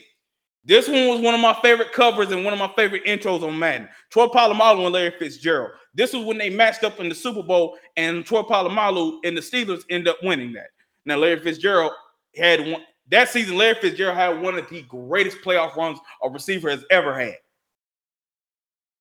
[0.66, 3.60] This one was one of my favorite covers and one of my favorite intros on
[3.60, 3.90] Madden.
[4.10, 5.72] Troy Polamalu and Larry Fitzgerald.
[5.94, 9.42] This was when they matched up in the Super Bowl, and Troy Polamalu and the
[9.42, 10.68] Steelers end up winning that.
[11.06, 11.92] Now, Larry Fitzgerald
[12.36, 13.58] had one that season.
[13.58, 17.36] Larry Fitzgerald had one of the greatest playoff runs a receiver has ever had.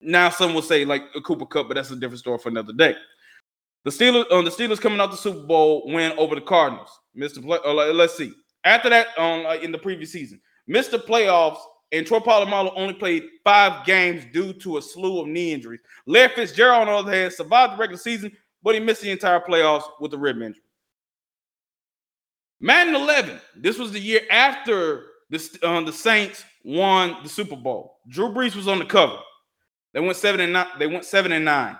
[0.00, 2.72] Now, some will say like a Cooper Kupp, but that's a different story for another
[2.72, 2.96] day.
[3.84, 6.90] The Steelers, um, the Steelers coming out the Super Bowl win over the Cardinals.
[7.16, 7.42] Mr.
[7.42, 8.32] Play, uh, let's see.
[8.64, 10.40] After that, um, uh, in the previous season,
[10.72, 11.58] missed the playoffs,
[11.92, 15.80] and Troy Polamalu only played five games due to a slew of knee injuries.
[16.06, 18.32] Larry Fitzgerald, on the other hand, survived the regular season,
[18.62, 20.62] but he missed the entire playoffs with a rib injury.
[22.60, 23.40] Madden 11.
[23.56, 27.98] This was the year after the, um, the Saints won the Super Bowl.
[28.08, 29.18] Drew Brees was on the cover.
[29.92, 30.68] They went seven and nine.
[30.78, 31.76] They went seven and nine.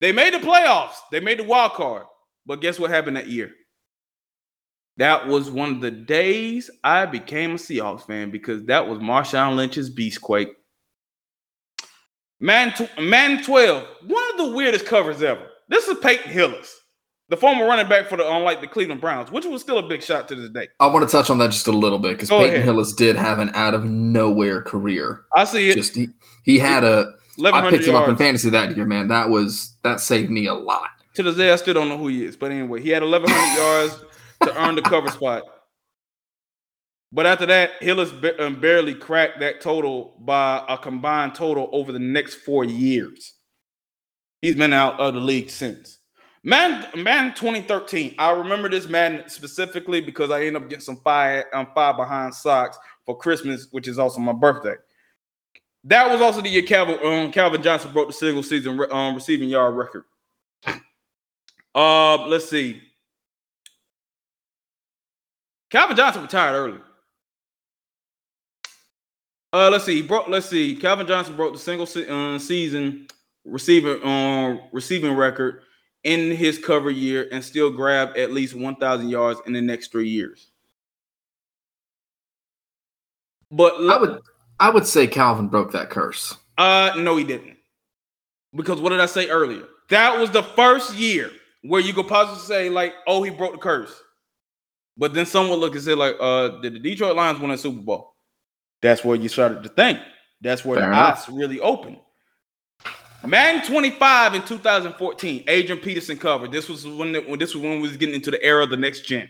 [0.00, 0.94] They made the playoffs.
[1.10, 2.04] They made the wild card.
[2.46, 3.52] But guess what happened that year?
[4.98, 9.54] That was one of the days I became a Seahawks fan because that was Marshawn
[9.54, 10.50] Lynch's Beastquake.
[12.40, 15.46] Man, Man 12, one of the weirdest covers ever.
[15.68, 16.80] This is Peyton Hillis,
[17.28, 19.86] the former running back for the um, unlike the Cleveland Browns, which was still a
[19.86, 20.66] big shot to this day.
[20.80, 22.64] I want to touch on that just a little bit because Peyton ahead.
[22.64, 25.22] Hillis did have an out of nowhere career.
[25.36, 25.76] I see it.
[25.76, 26.08] Just he,
[26.42, 27.12] he had a.
[27.44, 29.06] I picked him up in fantasy that year, man.
[29.08, 30.88] That was that saved me a lot.
[31.14, 33.56] To this day, I still don't know who he is, but anyway, he had 1,100
[33.62, 34.04] yards
[34.42, 35.44] to earn the cover spot.
[37.10, 41.98] But after that, Hillis um, barely cracked that total by a combined total over the
[41.98, 43.34] next four years.
[44.42, 45.98] He's been out of the league since.
[46.44, 48.14] Man, man, 2013.
[48.18, 52.34] I remember this man specifically because I ended up getting some five um, five behind
[52.34, 54.74] socks for Christmas, which is also my birthday.
[55.84, 59.48] That was also the year Calvin, um, Calvin Johnson broke the single season um, receiving
[59.48, 60.04] yard record.
[61.74, 62.82] Uh, let's see.
[65.70, 66.78] Calvin Johnson retired early.
[69.52, 69.96] Uh, let's see.
[69.96, 70.28] He broke.
[70.28, 70.76] Let's see.
[70.76, 73.08] Calvin Johnson broke the single se- uh, season
[73.44, 75.62] receiving uh, receiving record
[76.04, 80.08] in his cover year and still grabbed at least 1,000 yards in the next three
[80.08, 80.48] years.
[83.50, 84.20] But I would
[84.60, 86.36] I would say Calvin broke that curse.
[86.58, 87.56] Uh, no, he didn't.
[88.54, 89.64] Because what did I say earlier?
[89.88, 91.30] That was the first year
[91.62, 94.02] where you could possibly say like, oh, he broke the curse.
[94.98, 97.80] But then someone look and say, like, uh, did the Detroit Lions win a Super
[97.80, 98.14] Bowl?
[98.82, 100.00] That's where you started to think.
[100.40, 101.98] That's where Fair the eyes really opened.
[103.24, 106.52] Madden 25 in 2014, Adrian Peterson covered.
[106.52, 108.70] This was when, the, when this was when we was getting into the era of
[108.70, 109.28] the next gen.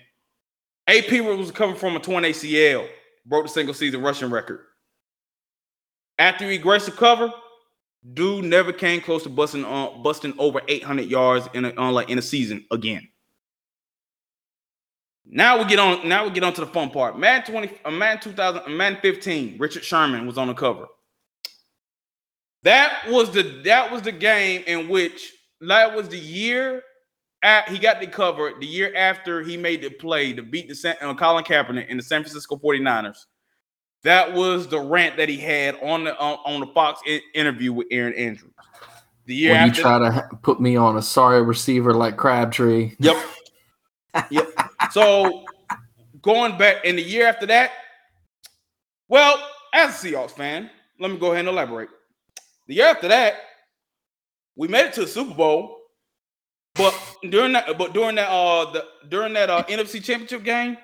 [0.87, 2.87] AP was coming from a torn ACL,
[3.27, 4.61] broke the single season rushing record.
[6.19, 7.33] After he graced the cover,
[8.15, 12.11] dude never came close to busting uh, busting over 800 yards in a, uh, like
[12.11, 13.09] in a season again.
[15.31, 16.09] Now we get on.
[16.09, 17.19] Now we get on to the fun part.
[17.19, 19.57] Man twenty, a uh, man two thousand, a man fifteen.
[19.59, 20.87] Richard Sherman was on the cover.
[22.62, 26.83] That was the that was the game in which that was the year
[27.43, 28.53] at, he got the cover.
[28.59, 32.03] The year after he made the play to beat the uh, Colin Kaepernick in the
[32.03, 33.19] San Francisco 49ers.
[34.05, 37.01] That was the rant that he had on the on, on the Fox
[37.35, 38.53] interview with Erin Andrews.
[39.27, 42.95] The year when after, you try to put me on a sorry receiver like Crabtree.
[42.99, 43.17] Yep.
[44.31, 44.49] yep.
[44.91, 45.45] So
[46.23, 47.73] going back in the year after that,
[49.09, 49.43] well,
[49.75, 51.88] as a Seahawks fan, let me go ahead and elaborate.
[52.67, 53.35] The year after that,
[54.57, 55.77] we made it to the Super Bowl,
[56.75, 56.95] but
[57.31, 60.77] during that, but during that, uh, the during that uh, NFC Championship game,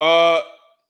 [0.00, 0.40] uh,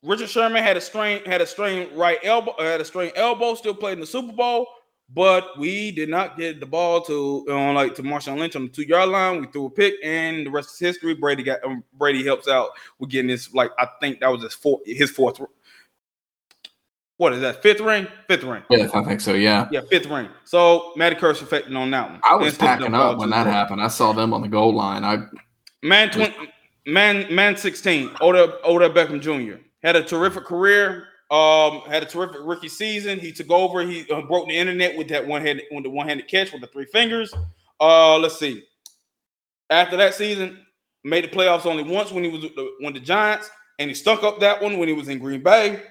[0.02, 3.74] Richard Sherman had a strain, had a strain right elbow, had a strain elbow, still
[3.74, 4.66] played in the Super Bowl.
[5.08, 8.68] But we did not get the ball to on like to Marshawn Lynch on the
[8.68, 9.40] two yard line.
[9.40, 11.14] We threw a pick, and the rest is history.
[11.14, 13.54] Brady got um, Brady helps out with getting this.
[13.54, 15.40] Like I think that was his fourth, his fourth.
[17.18, 17.62] What is that?
[17.62, 18.08] Fifth ring?
[18.28, 18.62] Fifth ring?
[18.68, 19.32] Yeah, I think so.
[19.32, 19.68] Yeah.
[19.70, 20.28] Yeah, fifth ring.
[20.44, 22.20] So Matty Curse affecting on that one.
[22.28, 23.80] I was packing up when that happened.
[23.80, 25.04] I saw them on the goal line.
[25.04, 25.24] I
[25.82, 26.34] man, 20,
[26.86, 28.10] man, man, sixteen.
[28.20, 28.58] Odell
[28.90, 29.62] Beckham Jr.
[29.84, 33.18] had a terrific career um, had a terrific rookie season.
[33.18, 33.82] He took over.
[33.82, 36.60] He uh, broke the internet with that one hand, with the one handed catch with
[36.60, 37.34] the three fingers.
[37.80, 38.64] Uh, let's see.
[39.68, 40.64] After that season,
[41.02, 42.44] made the playoffs only once when he was
[42.80, 45.82] when the Giants, and he stuck up that one when he was in Green Bay.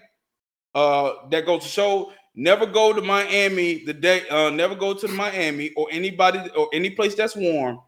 [0.74, 4.28] Uh, that goes to show never go to Miami the day.
[4.30, 7.80] Uh, never go to Miami or anybody or any place that's warm.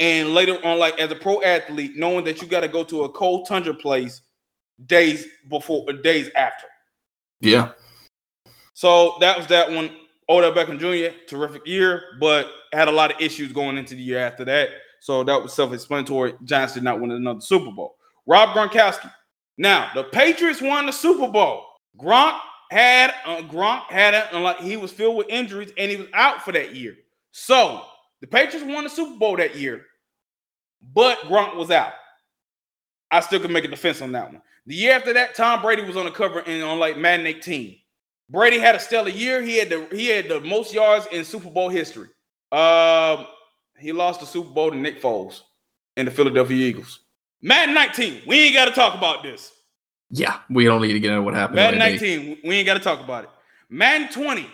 [0.00, 3.04] And later on, like as a pro athlete, knowing that you got to go to
[3.04, 4.22] a cold tundra place
[4.86, 6.66] days before days after.
[7.40, 7.72] Yeah.
[8.74, 9.90] So that was that one.
[10.28, 11.16] Odell Beckham Jr.
[11.26, 14.70] terrific year, but had a lot of issues going into the year after that.
[15.00, 16.34] So that was self-explanatory.
[16.44, 17.96] Giants did not win another Super Bowl.
[18.26, 19.10] Rob Gronkowski,
[19.58, 21.64] Now the Patriots won the Super Bowl.
[21.98, 22.38] Gronk
[22.70, 26.42] had uh, Gronk had a, like he was filled with injuries and he was out
[26.42, 26.96] for that year.
[27.32, 27.84] So
[28.20, 29.84] the Patriots won the Super Bowl that year,
[30.94, 31.92] but Gronk was out.
[33.12, 34.40] I still can make a defense on that one.
[34.66, 37.76] The year after that, Tom Brady was on the cover and on like Madden 18.
[38.30, 39.42] Brady had a stellar year.
[39.42, 42.08] He had the he had the most yards in Super Bowl history.
[42.50, 43.26] Um,
[43.78, 45.42] he lost the Super Bowl to Nick Foles
[45.96, 47.00] and the Philadelphia Eagles.
[47.42, 48.22] Madden 19.
[48.26, 49.52] We ain't got to talk about this.
[50.10, 51.56] Yeah, we don't need to get into what happened.
[51.56, 52.38] Madden 19.
[52.44, 53.30] We ain't got to talk about it.
[53.68, 54.46] Madden 20.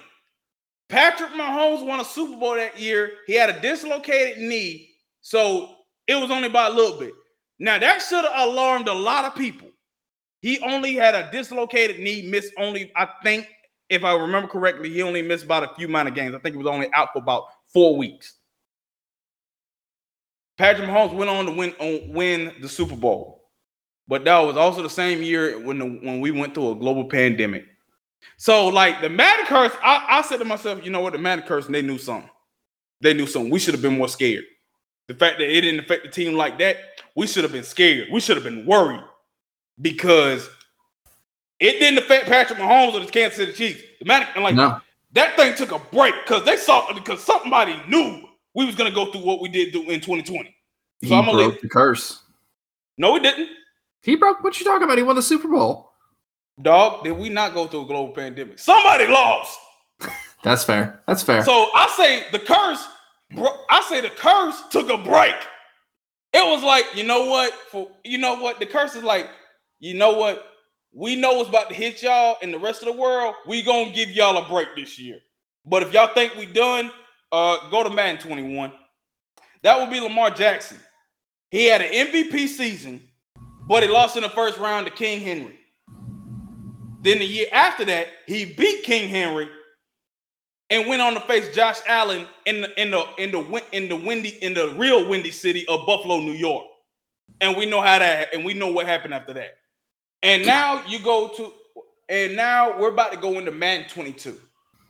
[0.88, 3.12] Patrick Mahomes won a Super Bowl that year.
[3.27, 4.90] He had a dislocated knee,
[5.21, 5.75] so
[6.07, 7.12] it was only by a little bit.
[7.59, 9.68] Now that should have alarmed a lot of people.
[10.40, 13.49] He only had a dislocated knee, missed only, I think,
[13.88, 16.35] if I remember correctly, he only missed about a few minor games.
[16.35, 18.35] I think he was only out for about four weeks.
[20.59, 23.44] Patrick Mahomes went on to win on win the Super Bowl,
[24.09, 27.05] but that was also the same year when the, when we went through a global
[27.05, 27.64] pandemic.
[28.37, 31.44] So, like the Madden curse, I, I said to myself, you know what, the Madden
[31.47, 32.29] curse, they knew something.
[33.01, 33.51] They knew something.
[33.51, 34.44] We should have been more scared.
[35.07, 36.77] The fact that it didn't affect the team like that,
[37.19, 38.07] we should have been scared.
[38.13, 39.03] We should have been worried
[39.81, 40.49] because
[41.59, 43.83] it didn't affect Patrick Mahomes or the Kansas City Chiefs.
[43.99, 44.81] The Madden, like no.
[45.15, 48.23] that thing took a break because they saw because somebody knew
[48.55, 50.55] we was gonna go through what we did do in 2020.
[51.03, 51.61] So he I'm broke leave.
[51.61, 52.23] the curse.
[52.99, 53.49] No, he didn't.
[54.03, 54.45] He broke.
[54.45, 54.97] What you talking about?
[54.97, 55.91] He won the Super Bowl.
[56.63, 58.61] Dog, did we not go through a global pandemic?
[58.61, 59.59] Somebody lost.
[60.45, 61.03] That's fair.
[61.09, 61.45] That's fair.
[61.45, 62.87] So I say the curse.
[63.69, 65.35] I say the curse took a break.
[66.38, 67.53] It was like, you know what?
[67.53, 68.61] For you know what?
[68.61, 69.29] The curse is like,
[69.81, 70.44] you know what?
[70.92, 73.35] We know what's about to hit y'all and the rest of the world.
[73.46, 75.18] We gonna give y'all a break this year.
[75.66, 76.92] But if y'all think we done,
[77.33, 78.72] uh, go to Madden 21.
[79.62, 80.79] That would be Lamar Jackson.
[81.51, 83.03] He had an MVP season,
[83.66, 85.59] but he lost in the first round to King Henry.
[87.03, 89.48] Then the year after that, he beat King Henry
[90.71, 93.97] and went on to face Josh Allen in the in the in the in the
[93.97, 96.67] windy in the real windy city of Buffalo, New York.
[97.41, 99.59] And we know how that and we know what happened after that.
[100.23, 101.53] And now you go to
[102.09, 104.39] and now we're about to go into Madden 22.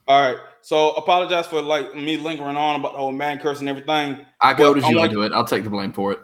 [0.07, 0.41] All right.
[0.63, 4.25] So apologize for like me lingering on about the whole man curse and everything.
[4.41, 5.33] I go to you into it.
[5.33, 6.21] I'll take the blame for it.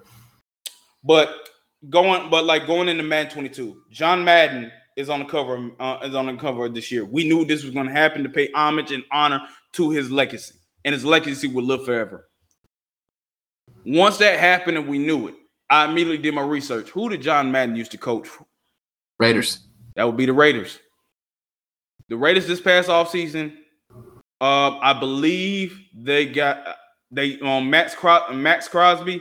[1.03, 1.49] But
[1.90, 5.70] going, but like going into Madden 22, John Madden is on the cover.
[5.80, 7.04] Uh, is on the cover this year.
[7.04, 9.40] We knew this was going to happen to pay homage and honor
[9.72, 10.54] to his legacy,
[10.85, 12.28] and his legacy will live forever.
[13.85, 15.35] Once that happened, and we knew it,
[15.70, 16.90] I immediately did my research.
[16.90, 18.28] Who did John Madden used to coach?
[19.18, 19.61] Raiders.
[19.96, 20.78] That would be the Raiders.
[22.09, 23.57] The Raiders this past offseason
[24.44, 26.76] uh, I believe they got
[27.11, 29.20] they um Max Cros- Maxx Crosby.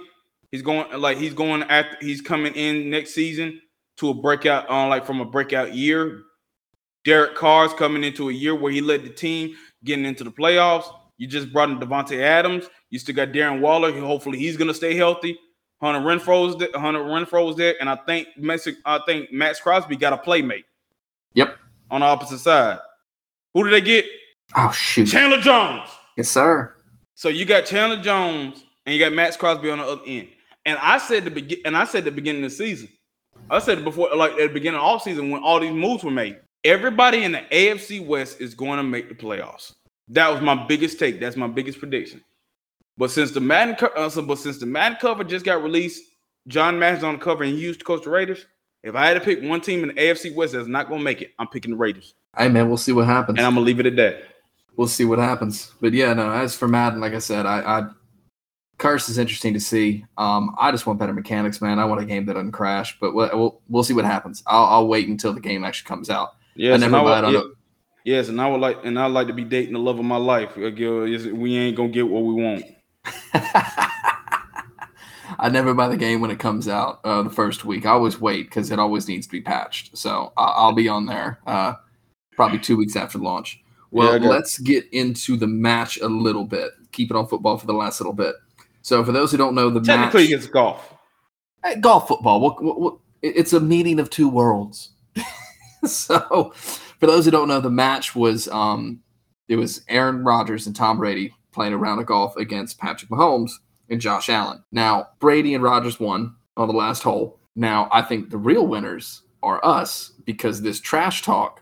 [0.51, 3.61] He's going like he's going after he's coming in next season
[3.97, 6.23] to a breakout on uh, like from a breakout year.
[7.05, 10.85] Derek Carr's coming into a year where he led the team getting into the playoffs.
[11.17, 12.65] You just brought in Davante Adams.
[12.89, 13.91] You still got Darren Waller.
[13.99, 15.37] Hopefully he's gonna stay healthy.
[15.81, 18.29] Hunter Renfrow's there, Hunter Renfrow's there, and I think
[18.85, 20.65] I think Maxx Crosby got a playmate.
[21.33, 21.57] Yep.
[21.91, 22.79] On the opposite side.
[23.53, 24.05] Who did they get?
[24.55, 25.07] Oh shoot.
[25.07, 25.89] Chandler Jones.
[26.17, 26.73] Yes, sir.
[27.15, 30.29] So you got Chandler Jones and you got Maxx Crosby on the other end.
[30.65, 32.89] And I said the begin and I said the beginning of the season.
[33.49, 36.11] I said before, like at the beginning of all season when all these moves were
[36.11, 36.39] made.
[36.63, 39.73] Everybody in the AFC West is going to make the playoffs.
[40.09, 41.19] That was my biggest take.
[41.19, 42.23] That's my biggest prediction.
[42.97, 46.03] But since the Madden, uh, so, but since the Madden cover just got released,
[46.47, 48.45] John Madden's on the cover and he used to coach the Raiders.
[48.83, 51.03] If I had to pick one team in the AFC West that's not going to
[51.03, 52.13] make it, I'm picking the Raiders.
[52.37, 53.37] Hey man, we'll see what happens.
[53.37, 54.23] And I'm gonna leave it at that
[54.75, 55.71] we'll see what happens.
[55.81, 56.31] But yeah, no.
[56.31, 57.87] As for Madden, like I said, I, I
[58.83, 60.05] Curse is interesting to see.
[60.17, 61.79] Um, I just want better mechanics, man.
[61.79, 62.99] I want a game that doesn't crash.
[62.99, 64.43] But we'll we'll, we'll see what happens.
[64.45, 66.31] I'll, I'll wait until the game actually comes out.
[66.55, 67.41] Yes, I never and I would, yeah,
[68.03, 70.17] yes, and I would like and I like to be dating the love of my
[70.17, 70.57] life.
[70.57, 72.65] We ain't gonna get what we want.
[75.39, 77.85] I never buy the game when it comes out uh, the first week.
[77.85, 79.97] I always wait because it always needs to be patched.
[79.97, 81.75] So I'll, I'll be on there uh,
[82.33, 83.63] probably two weeks after launch.
[83.91, 86.71] Well, yeah, let's get into the match a little bit.
[86.91, 88.35] Keep it on football for the last little bit.
[88.83, 90.93] So, for those who don't know, the technically match, it's golf.
[91.79, 92.41] Golf football.
[92.41, 94.91] What, what, what, it's a meeting of two worlds.
[95.85, 99.01] so, for those who don't know, the match was um,
[99.47, 103.51] it was Aaron Rodgers and Tom Brady playing a round of golf against Patrick Mahomes
[103.89, 104.63] and Josh Allen.
[104.71, 107.39] Now, Brady and Rodgers won on the last hole.
[107.55, 111.61] Now, I think the real winners are us because this trash talk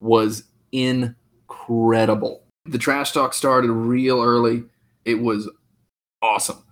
[0.00, 2.42] was incredible.
[2.64, 4.64] The trash talk started real early.
[5.04, 5.48] It was
[6.22, 6.62] awesome.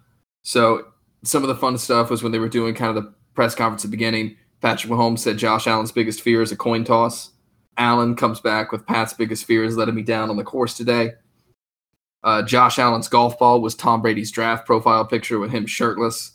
[0.42, 0.88] So
[1.24, 3.84] some of the fun stuff was when they were doing kind of the press conference
[3.84, 4.36] at the beginning.
[4.60, 7.30] Patrick Mahomes said Josh Allen's biggest fear is a coin toss.
[7.76, 11.12] Allen comes back with Pat's biggest fear is letting me down on the course today.
[12.22, 16.32] Uh, Josh Allen's golf ball was Tom Brady's draft profile picture with him shirtless.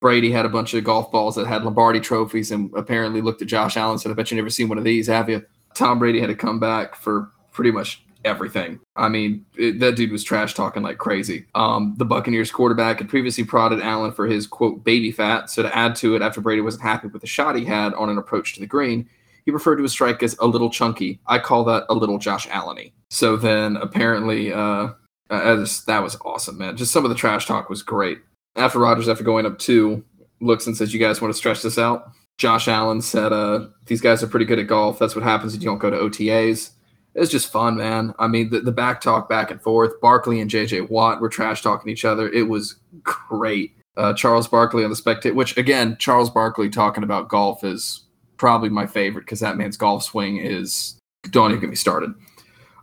[0.00, 3.48] Brady had a bunch of golf balls that had Lombardi trophies and apparently looked at
[3.48, 5.44] Josh Allen and said, I bet you never seen one of these, have you?
[5.74, 8.80] Tom Brady had to come back for pretty much everything.
[8.96, 11.46] I mean, it, that dude was trash talking like crazy.
[11.54, 15.50] Um, the Buccaneers quarterback had previously prodded Allen for his quote baby fat.
[15.50, 18.10] So to add to it, after Brady wasn't happy with the shot he had on
[18.10, 19.08] an approach to the green,
[19.44, 21.20] he referred to his strike as a little chunky.
[21.26, 22.92] I call that a little Josh Alleny.
[23.10, 24.90] So then apparently, uh,
[25.30, 26.76] uh, that was awesome, man.
[26.76, 28.18] Just some of the trash talk was great.
[28.56, 30.04] After Rodgers, after going up two,
[30.40, 34.00] looks and says, "You guys want to stretch this out?" Josh Allen said, uh, "These
[34.00, 34.98] guys are pretty good at golf.
[34.98, 36.70] That's what happens if you don't go to OTAs."
[37.14, 38.14] It was just fun, man.
[38.18, 40.00] I mean, the, the back talk back and forth.
[40.00, 42.28] Barkley and JJ Watt were trash talking each other.
[42.28, 43.74] It was great.
[43.96, 48.04] Uh, Charles Barkley on the spectator, which again, Charles Barkley talking about golf is
[48.36, 50.98] probably my favorite because that man's golf swing is
[51.30, 52.14] don't even get me started.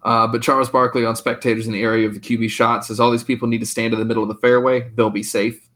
[0.03, 3.11] Uh, but Charles Barkley on spectators in the area of the QB shot says all
[3.11, 4.89] these people need to stand in the middle of the fairway.
[4.95, 5.67] They'll be safe.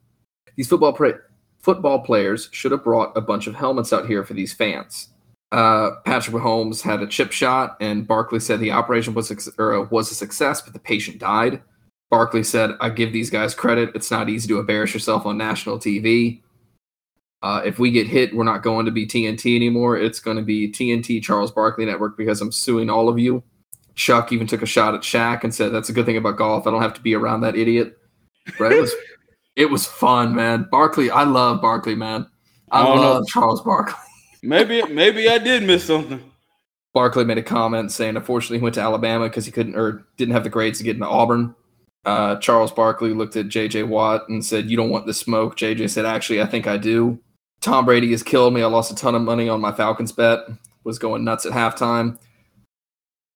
[0.55, 1.19] These football pra-
[1.59, 5.09] football players should have brought a bunch of helmets out here for these fans.
[5.51, 10.09] Uh, Patrick Mahomes had a chip shot, and Barkley said the operation was or was
[10.09, 11.61] a success, but the patient died.
[12.09, 13.91] Barkley said, "I give these guys credit.
[13.93, 16.41] It's not easy to embarrass yourself on national TV.
[17.41, 19.97] Uh, if we get hit, we're not going to be TNT anymore.
[19.97, 23.43] It's going to be TNT Charles Barkley Network because I'm suing all of you."
[23.95, 26.65] Chuck even took a shot at Shaq and said, "That's a good thing about golf.
[26.65, 27.97] I don't have to be around that idiot."
[28.57, 28.71] Right?
[28.71, 28.95] It was,
[29.57, 30.67] it was fun, man.
[30.71, 32.25] Barkley, I love Barkley, man.
[32.71, 33.25] I, I love know.
[33.25, 33.95] Charles Barkley.
[34.41, 36.31] Maybe, maybe I did miss something.
[36.93, 40.33] Barkley made a comment saying, unfortunately, he went to Alabama because he couldn't or didn't
[40.33, 41.55] have the grades to get into Auburn.
[42.03, 45.55] Uh, Charles Barkley looked at JJ Watt and said, You don't want the smoke.
[45.55, 47.19] JJ said, Actually, I think I do.
[47.61, 48.63] Tom Brady has killed me.
[48.63, 50.39] I lost a ton of money on my Falcons bet,
[50.83, 52.17] was going nuts at halftime.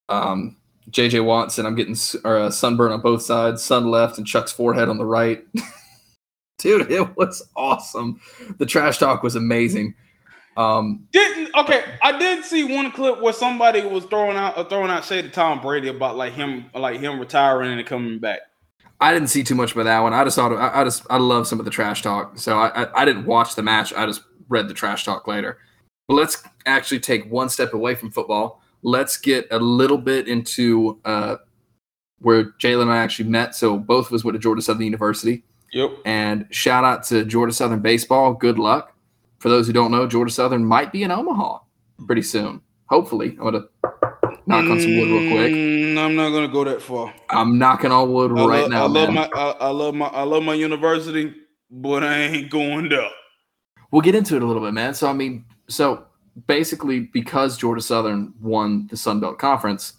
[0.10, 0.58] Um,
[0.90, 4.52] JJ Watt said, I'm getting or, uh, sunburn on both sides, sun left and Chuck's
[4.52, 5.46] forehead on the right.
[6.58, 8.20] Dude, it was awesome.
[8.58, 9.94] The trash talk was amazing.
[10.58, 11.84] Um, didn't okay.
[12.02, 15.30] I did see one clip where somebody was throwing out uh, throwing out shade to
[15.30, 18.40] Tom Brady about like him like him retiring and coming back.
[19.02, 20.14] I didn't see too much about that one.
[20.14, 22.40] I just thought I, I just I love some of the trash talk.
[22.40, 23.94] So I, I, I didn't watch the match.
[23.94, 25.58] I just read the trash talk later.
[26.08, 28.62] But let's actually take one step away from football.
[28.82, 31.38] Let's get a little bit into uh,
[32.20, 33.56] where Jalen and I actually met.
[33.56, 35.44] So both of us went to Georgia Southern University.
[35.74, 35.92] Yep.
[36.06, 38.34] And shout out to Georgia Southern baseball.
[38.34, 38.95] Good luck
[39.40, 41.60] for those who don't know, Georgia Southern might be in Omaha
[42.06, 42.62] pretty soon.
[42.88, 43.66] Hopefully, I'm gonna
[44.46, 45.54] knock on some wood real quick.
[45.54, 47.14] Mm, I'm not gonna go that far.
[47.30, 48.84] I'm knocking on wood I right love, now.
[48.84, 49.16] I love man.
[49.16, 51.34] my I, I, love my I love my university,
[51.70, 53.10] but I ain't going there.
[53.92, 54.94] We'll get into it a little bit, man.
[54.94, 56.06] So I mean, so
[56.48, 59.94] basically, because Georgia Southern won the Sun Belt Conference,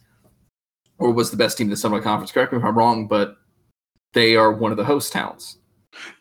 [0.98, 2.30] or was the best team in the Sun Belt Conference.
[2.30, 3.36] Correct me if I'm wrong, but
[4.12, 5.58] they are one of the host towns.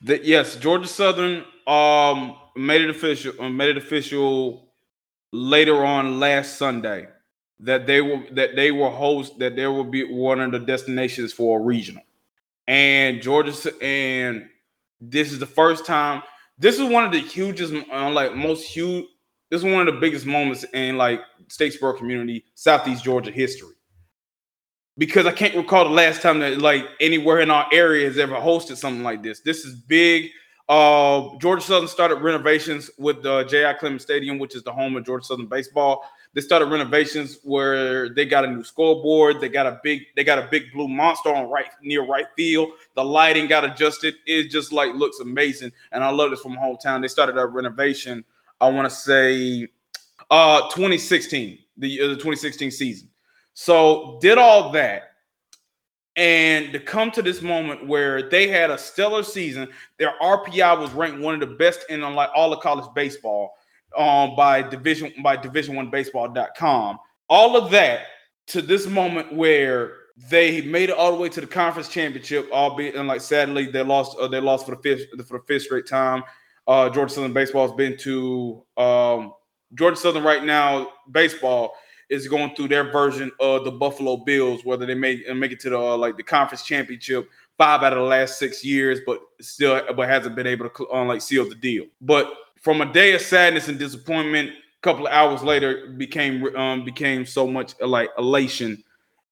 [0.01, 4.69] The, yes, Georgia Southern um made it official uh, made it official
[5.31, 7.07] later on last Sunday
[7.59, 11.33] that they will that they will host that there will be one of the destinations
[11.33, 12.03] for a regional.
[12.67, 14.47] And Georgia and
[14.99, 16.23] this is the first time
[16.57, 19.05] this is one of the hugest uh, like most huge
[19.49, 23.73] this is one of the biggest moments in like Statesboro community, Southeast Georgia history.
[24.97, 28.35] Because I can't recall the last time that like anywhere in our area has ever
[28.35, 29.41] hosted something like this.
[29.41, 30.29] This is big.
[30.67, 33.73] Uh, Georgia Southern started renovations with the J.I.
[33.73, 36.03] Clements Stadium, which is the home of Georgia Southern baseball.
[36.33, 39.39] They started renovations where they got a new scoreboard.
[39.39, 42.71] They got a big, they got a big blue monster on right near right field.
[42.95, 44.15] The lighting got adjusted.
[44.25, 47.01] It just like looks amazing, and I love this from hometown.
[47.01, 48.25] They started a renovation.
[48.59, 49.67] I want to say,
[50.31, 53.09] uh, 2016, the uh, the 2016 season.
[53.53, 55.14] So did all that
[56.15, 59.67] and to come to this moment where they had a stellar season,
[59.99, 63.53] their RPI was ranked one of the best in like all of college baseball
[63.97, 66.99] um, by division by division one baseball.com.
[67.29, 68.01] All of that
[68.47, 69.93] to this moment where
[70.29, 73.83] they made it all the way to the conference championship, albeit and like sadly they
[73.83, 76.23] lost uh, they lost for the fifth for the fifth straight time.
[76.67, 79.33] Uh, Georgia Southern baseball has been to um,
[79.73, 81.73] Georgia Southern right now baseball
[82.09, 85.69] is going through their version of the Buffalo Bills, whether they make make it to
[85.69, 89.81] the uh, like the conference championship five out of the last six years, but still
[89.95, 91.85] but hasn't been able to uh, like seal the deal.
[92.01, 92.31] But
[92.61, 97.25] from a day of sadness and disappointment, a couple of hours later became um, became
[97.25, 98.83] so much uh, like elation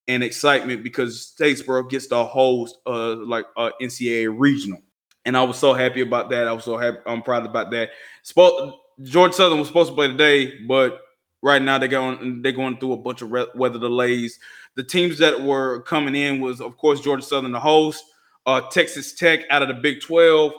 [0.08, 4.82] and excitement because Statesboro gets to host uh like uh NCAA regional.
[5.26, 6.48] And I was so happy about that.
[6.48, 6.98] I was so happy.
[7.06, 7.92] I'm proud about that.
[8.24, 11.00] Spoke Georgia Southern was supposed to play today, but
[11.44, 14.40] right now they're going they're going through a bunch of weather delays.
[14.76, 18.04] The teams that were coming in was, of course, Georgia Southern, the host,
[18.48, 20.54] uh, Texas Tech out of the Big Twelve,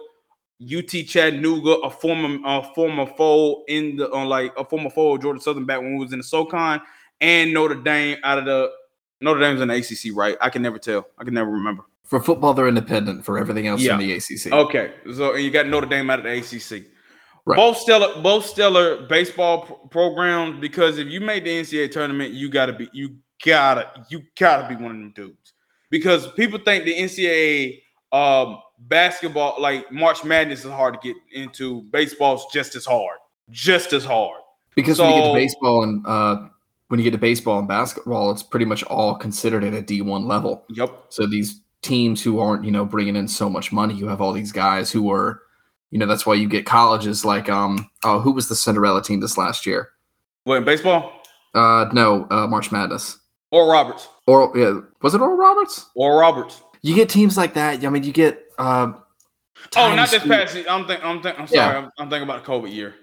[0.63, 5.23] UT Chattanooga, a former uh, former foe in the uh, like a former foe of
[5.23, 6.81] Georgia Southern back when we was in the SoCon,
[7.21, 8.71] and Notre Dame out of the
[9.21, 10.37] Notre Dame's in the ACC, right?
[10.41, 11.09] I can never tell.
[11.19, 11.83] I can never remember.
[12.05, 13.25] For football, they're independent.
[13.25, 13.95] For everything else, yeah.
[13.95, 14.53] in the ACC.
[14.53, 16.85] Okay, so you got Notre Dame out of the ACC.
[17.47, 17.57] Right.
[17.57, 20.61] Both stellar, both stellar baseball pr- programs.
[20.61, 24.83] Because if you made the NCAA tournament, you gotta be, you gotta, you gotta be
[24.83, 25.53] one of them dudes.
[25.91, 27.83] Because people think the NCAA
[28.13, 31.83] um, basketball, like March Madness, is hard to get into.
[31.83, 33.19] Baseball's just as hard,
[33.51, 34.41] just as hard.
[34.75, 36.49] Because so, when you get to baseball and uh,
[36.89, 40.01] when you get to baseball and basketball, it's pretty much all considered at a D
[40.01, 40.65] one level.
[40.71, 41.07] Yep.
[41.11, 44.33] So these teams who aren't, you know, bringing in so much money, you have all
[44.33, 45.43] these guys who are
[45.95, 49.21] you know that's why you get colleges like um oh who was the Cinderella team
[49.21, 49.91] this last year?
[50.43, 51.23] What in baseball?
[51.55, 53.17] Uh no, uh March Madness.
[53.53, 54.09] Oral Roberts.
[54.27, 55.89] Or yeah, was it Oral Roberts?
[55.95, 56.63] Oral Roberts.
[56.83, 57.85] You get teams like that.
[57.85, 58.43] I mean, you get.
[58.59, 58.93] Uh,
[59.77, 60.57] oh, not this past.
[60.69, 61.05] I'm think.
[61.05, 61.39] I'm think.
[61.39, 61.73] I'm sorry.
[61.73, 61.79] Yeah.
[61.79, 62.97] I'm, I'm, thinking about the COVID year.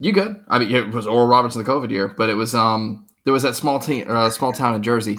[0.00, 0.44] You good?
[0.48, 3.32] I mean, it was Oral Roberts in the COVID year, but it was um there
[3.32, 5.16] was that small team, uh, small town in Jersey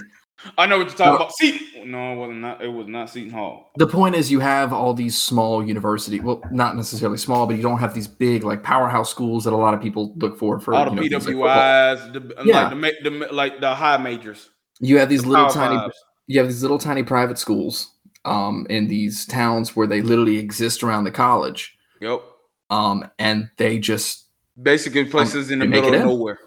[0.58, 1.32] I know what you're talking uh, about.
[1.34, 1.92] Seton.
[1.92, 2.40] No, it wasn't.
[2.40, 3.72] Not, it was not Seton Hall.
[3.78, 6.20] The point is, you have all these small university.
[6.20, 9.58] Well, not necessarily small, but you don't have these big like powerhouse schools that a
[9.58, 10.60] lot of people look for.
[10.60, 12.70] For all the you know, PWIs, like the, yeah.
[12.70, 14.50] like the, the, like the high majors.
[14.80, 15.76] You have these the little tiny.
[15.76, 15.96] Fives.
[16.28, 17.92] You have these little tiny private schools
[18.26, 21.78] um, in these towns where they literally exist around the college.
[22.02, 22.22] Yep.
[22.70, 24.26] Um, and they just
[24.62, 26.40] basically um, places um, in the middle of nowhere.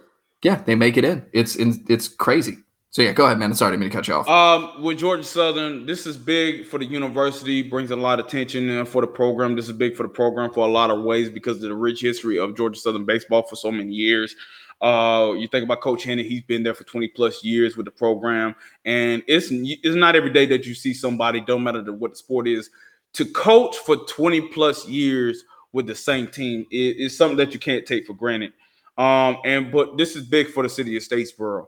[0.43, 1.27] Yeah, they make it in.
[1.33, 1.85] It's in.
[1.89, 2.59] It's crazy.
[2.91, 3.55] So yeah, go ahead, man.
[3.55, 4.29] Sorry, I mean to cut you off.
[4.29, 8.87] Um, with Georgia Southern, this is big for the university, brings a lot of attention
[8.87, 9.55] for the program.
[9.55, 12.01] This is big for the program for a lot of ways because of the rich
[12.01, 14.35] history of Georgia Southern baseball for so many years.
[14.81, 17.91] Uh, you think about Coach Henny; he's been there for 20 plus years with the
[17.91, 18.55] program,
[18.87, 22.49] and it's it's not every day that you see somebody, don't matter what the sport
[22.49, 22.71] is,
[23.13, 27.85] to coach for 20 plus years with the same team is, something that you can't
[27.85, 28.53] take for granted.
[28.97, 31.67] Um, and but this is big for the city of Statesboro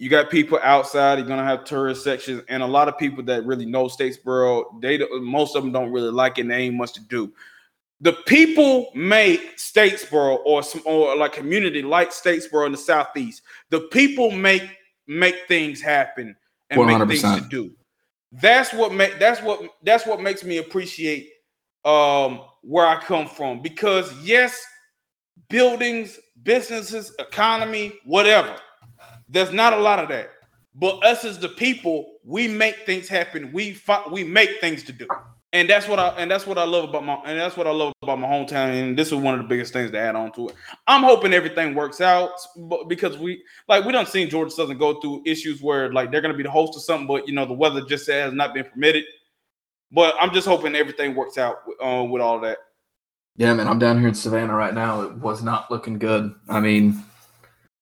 [0.00, 1.18] you got people outside.
[1.18, 4.80] You're gonna have tourist sections, and a lot of people that really know Statesboro.
[4.80, 6.42] They most of them don't really like it.
[6.42, 7.30] And ain't much to do.
[8.00, 13.42] The people make Statesboro or some or like community like Statesboro in the southeast.
[13.68, 14.62] The people make
[15.06, 16.34] make things happen
[16.70, 17.06] and 100%.
[17.06, 17.70] make things to do.
[18.32, 21.28] That's what make that's what that's what makes me appreciate
[21.84, 24.64] um where I come from because yes,
[25.50, 28.56] buildings, businesses, economy, whatever
[29.30, 30.30] there's not a lot of that.
[30.74, 33.50] But us as the people, we make things happen.
[33.52, 35.06] We fi- we make things to do.
[35.52, 37.72] And that's what I and that's what I love about my and that's what I
[37.72, 38.70] love about my hometown.
[38.70, 40.54] And this is one of the biggest things to add on to it.
[40.86, 42.30] I'm hoping everything works out
[42.86, 46.34] because we like we don't seen Georgia Southern go through issues where like they're gonna
[46.34, 49.04] be the host of something, but you know the weather just has not been permitted.
[49.90, 52.58] But I'm just hoping everything works out uh, with all that.
[53.36, 55.02] Yeah, man, I'm down here in Savannah right now.
[55.02, 56.32] It was not looking good.
[56.48, 57.02] I mean,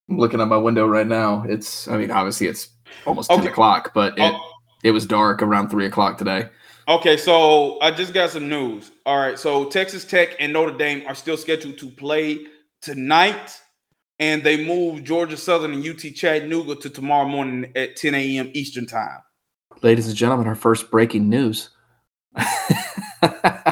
[0.08, 1.44] I'm looking at my window right now.
[1.48, 2.70] It's, I mean, obviously it's
[3.06, 3.42] almost okay.
[3.42, 4.52] 10 o'clock, but it, oh.
[4.82, 6.48] it was dark around three o'clock today.
[6.88, 8.90] Okay, so I just got some news.
[9.04, 12.46] All right, so Texas Tech and Notre Dame are still scheduled to play
[12.80, 13.60] tonight,
[14.18, 18.50] and they moved Georgia Southern and UT Chattanooga to tomorrow morning at 10 a.m.
[18.54, 19.18] Eastern Time.
[19.82, 21.68] Ladies and gentlemen, our first breaking news.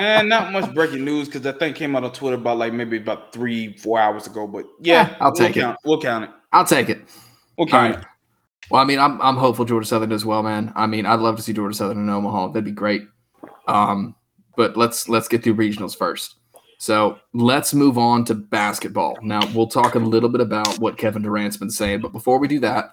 [0.01, 2.97] and not much breaking news because that thing came out on Twitter about like maybe
[2.97, 4.47] about three, four hours ago.
[4.47, 5.67] But yeah, yeah I'll take we'll it.
[5.67, 6.31] Count, we'll count it.
[6.53, 7.01] I'll take it.
[7.57, 8.05] We'll count right.
[8.05, 8.09] it.
[8.71, 10.73] Well, I mean, I'm I'm hopeful Georgia Southern does well, man.
[10.75, 12.49] I mean, I'd love to see Georgia Southern in Omaha.
[12.49, 13.03] That'd be great.
[13.69, 14.15] Um,
[14.57, 16.37] but let's let's get through regionals first.
[16.79, 19.17] So let's move on to basketball.
[19.23, 22.49] Now we'll talk a little bit about what Kevin Durant's been saying, but before we
[22.49, 22.91] do that,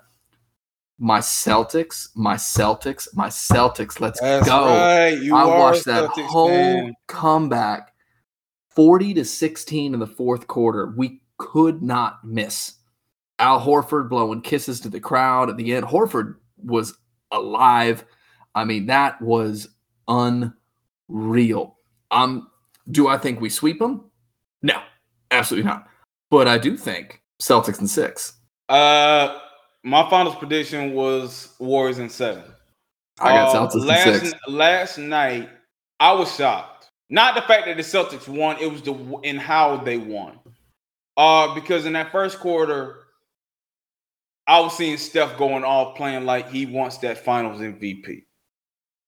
[1.04, 4.00] my Celtics, my Celtics, my Celtics.
[4.00, 4.68] Let's That's go.
[4.68, 5.20] Right.
[5.22, 6.94] I watched that Celtics whole fan.
[7.08, 7.94] comeback
[8.70, 10.94] 40 to 16 in the fourth quarter.
[10.96, 12.76] We could not miss.
[13.38, 15.86] Al Horford blowing kisses to the crowd at the end.
[15.86, 16.98] Horford was
[17.32, 18.06] alive.
[18.56, 19.68] I mean, that was
[20.08, 21.76] unreal.
[22.12, 22.48] Um,
[22.90, 24.10] do I think we sweep them?
[24.62, 24.82] No,
[25.32, 25.86] absolutely not.
[26.32, 28.36] But I do think Celtics and six.
[28.70, 29.38] Uh
[29.84, 32.44] my finals prediction was Warriors in seven.
[33.20, 34.34] I got uh, Celtics last, in six.
[34.48, 35.50] Last night,
[36.00, 36.90] I was shocked.
[37.10, 40.40] Not the fact that the Celtics won; it was the in how they won.
[41.16, 43.04] Uh, because in that first quarter,
[44.48, 48.24] I was seeing Steph going off, playing like he wants that Finals MVP.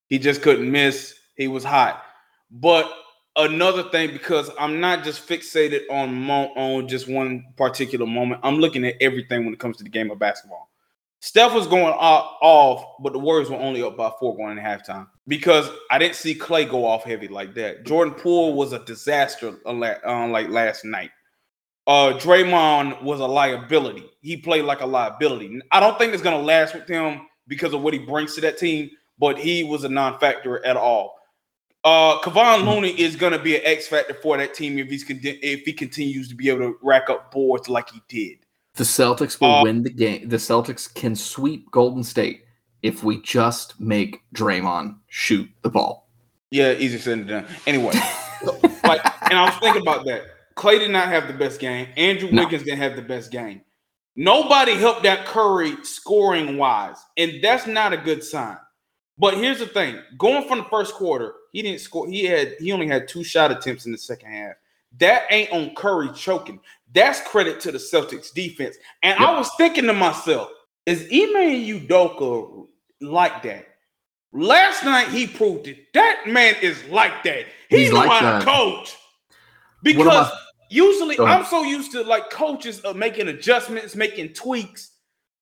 [0.07, 1.15] He just couldn't miss.
[1.36, 2.03] He was hot,
[2.51, 2.91] but
[3.36, 8.41] another thing because I'm not just fixated on mo- on just one particular moment.
[8.43, 10.69] I'm looking at everything when it comes to the game of basketball.
[11.19, 15.07] Steph was going off, but the Warriors were only up by four going into halftime
[15.27, 17.83] because I didn't see Klay go off heavy like that.
[17.83, 21.09] Jordan Poole was a disaster uh, like last night.
[21.88, 24.05] Uh, Draymond was a liability.
[24.21, 25.59] He played like a liability.
[25.71, 28.41] I don't think it's going to last with him because of what he brings to
[28.41, 31.14] that team, but he was a non-factor at all.
[31.86, 32.65] Uh, Kevon.
[32.65, 35.71] Looney is going to be an X factor for that team if he's if he
[35.71, 38.39] continues to be able to rack up boards like he did.
[38.73, 40.27] The Celtics will uh, win the game.
[40.27, 42.43] The Celtics can sweep Golden State
[42.81, 46.09] if we just make Draymond shoot the ball.
[46.49, 47.45] Yeah, easy said and done.
[47.67, 47.93] Anyway,
[48.83, 50.23] like, and I was thinking about that.
[50.55, 51.88] Klay did not have the best game.
[51.97, 52.43] Andrew no.
[52.43, 53.61] Wiggins didn't have the best game.
[54.15, 58.57] Nobody helped that Curry scoring wise, and that's not a good sign.
[59.18, 62.07] But here's the thing: going from the first quarter, he didn't score.
[62.07, 64.55] He had he only had two shot attempts in the second half.
[64.97, 66.59] That ain't on Curry choking.
[66.93, 68.78] That's credit to the Celtics defense.
[69.03, 69.30] And yep.
[69.30, 70.49] I was thinking to myself,
[70.86, 72.68] is Ime Udoka
[73.01, 73.68] like that?
[74.32, 75.93] Last night he proved it.
[75.93, 77.45] That man is like that.
[77.70, 78.95] He He's like how to coach.
[79.82, 80.30] Because
[80.70, 84.91] usually I'm so used to like coaches of making adjustments, making tweaks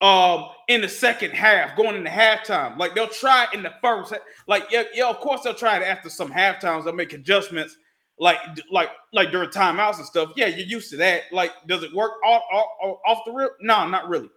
[0.03, 2.77] um in the second half, going into halftime.
[2.77, 4.13] Like they'll try in the first,
[4.47, 7.77] like yeah, yeah, of course they'll try it after some halftimes, they'll make adjustments
[8.19, 8.37] like
[8.71, 10.31] like like during timeouts and stuff.
[10.35, 11.23] Yeah, you're used to that.
[11.31, 13.53] Like, does it work off off, off the rip?
[13.61, 14.29] No, not really.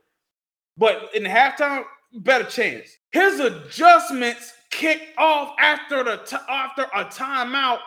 [0.79, 2.89] But in the halftime, better chance.
[3.13, 7.79] His adjustments kick off after the t- after a timeout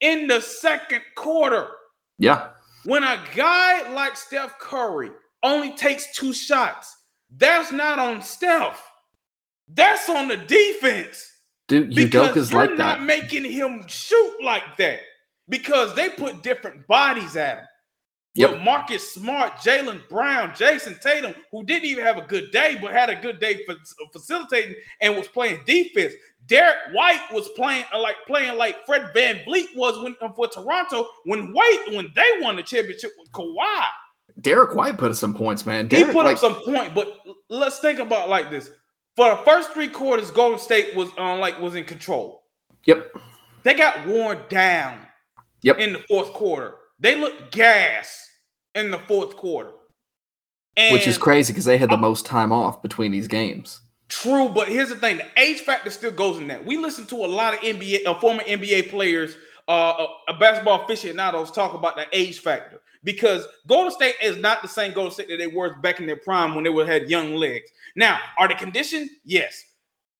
[0.00, 1.68] in the second quarter.
[2.18, 2.48] Yeah.
[2.84, 5.10] When a guy like Steph Curry
[5.42, 6.95] only takes two shots,
[7.30, 8.82] that's not on Steph.
[9.68, 11.32] That's on the defense.
[11.68, 12.78] Dude, Udoka's like that.
[12.78, 15.00] not making him shoot like that
[15.48, 17.66] because they put different bodies at him.
[18.36, 18.60] Yep.
[18.60, 23.08] Marcus Smart, Jaylen Brown, Jayson Tatum, who didn't even have a good day, but had
[23.08, 23.74] a good day for
[24.12, 26.12] facilitating and was playing defense.
[26.46, 30.46] Derrick White was playing uh, like playing like Fred Van VanVleet was when uh, for
[30.48, 33.84] Toronto when White when they won the championship with Kawhi.
[34.40, 35.88] Derrick White put up some points, man.
[35.88, 38.70] Derrick, he put like, up some point, but let's think about like this.
[39.16, 42.42] For the first three quarters, Golden State was on uh, like was in control.
[42.84, 43.16] Yep.
[43.62, 45.06] They got worn down
[45.66, 45.78] Yep.
[45.80, 48.24] In the fourth quarter, they looked gas
[48.76, 49.72] in the fourth quarter,
[50.76, 53.80] and which is crazy because they had the most time off between these games.
[54.08, 56.64] True, but here's the thing: the age factor still goes in that.
[56.64, 61.50] We listen to a lot of NBA, uh, former NBA players, uh, uh, basketball aficionados
[61.50, 65.38] talk about the age factor because Golden State is not the same Golden State that
[65.38, 67.70] they were back in their prime when they were had young legs.
[67.94, 69.08] Now, are they conditioned?
[69.24, 69.64] Yes,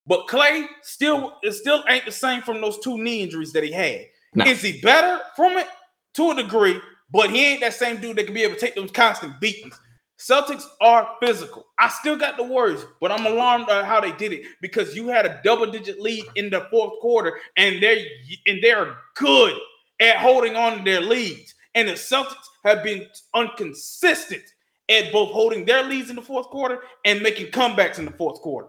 [0.07, 3.73] but Klay still it still ain't the same from those two knee injuries that he
[3.73, 4.07] had.
[4.35, 4.45] No.
[4.47, 5.67] Is he better from it?
[6.15, 6.81] To a degree,
[7.11, 9.79] but he ain't that same dude that can be able to take those constant beatings.
[10.19, 11.67] Celtics are physical.
[11.79, 15.09] I still got the words, but I'm alarmed at how they did it because you
[15.09, 18.09] had a double-digit lead in the fourth quarter, and they
[18.47, 19.59] and they're good
[20.01, 21.55] at holding on to their leads.
[21.77, 23.07] And the Celtics have been
[23.37, 24.43] inconsistent
[24.89, 28.41] at both holding their leads in the fourth quarter and making comebacks in the fourth
[28.41, 28.69] quarter,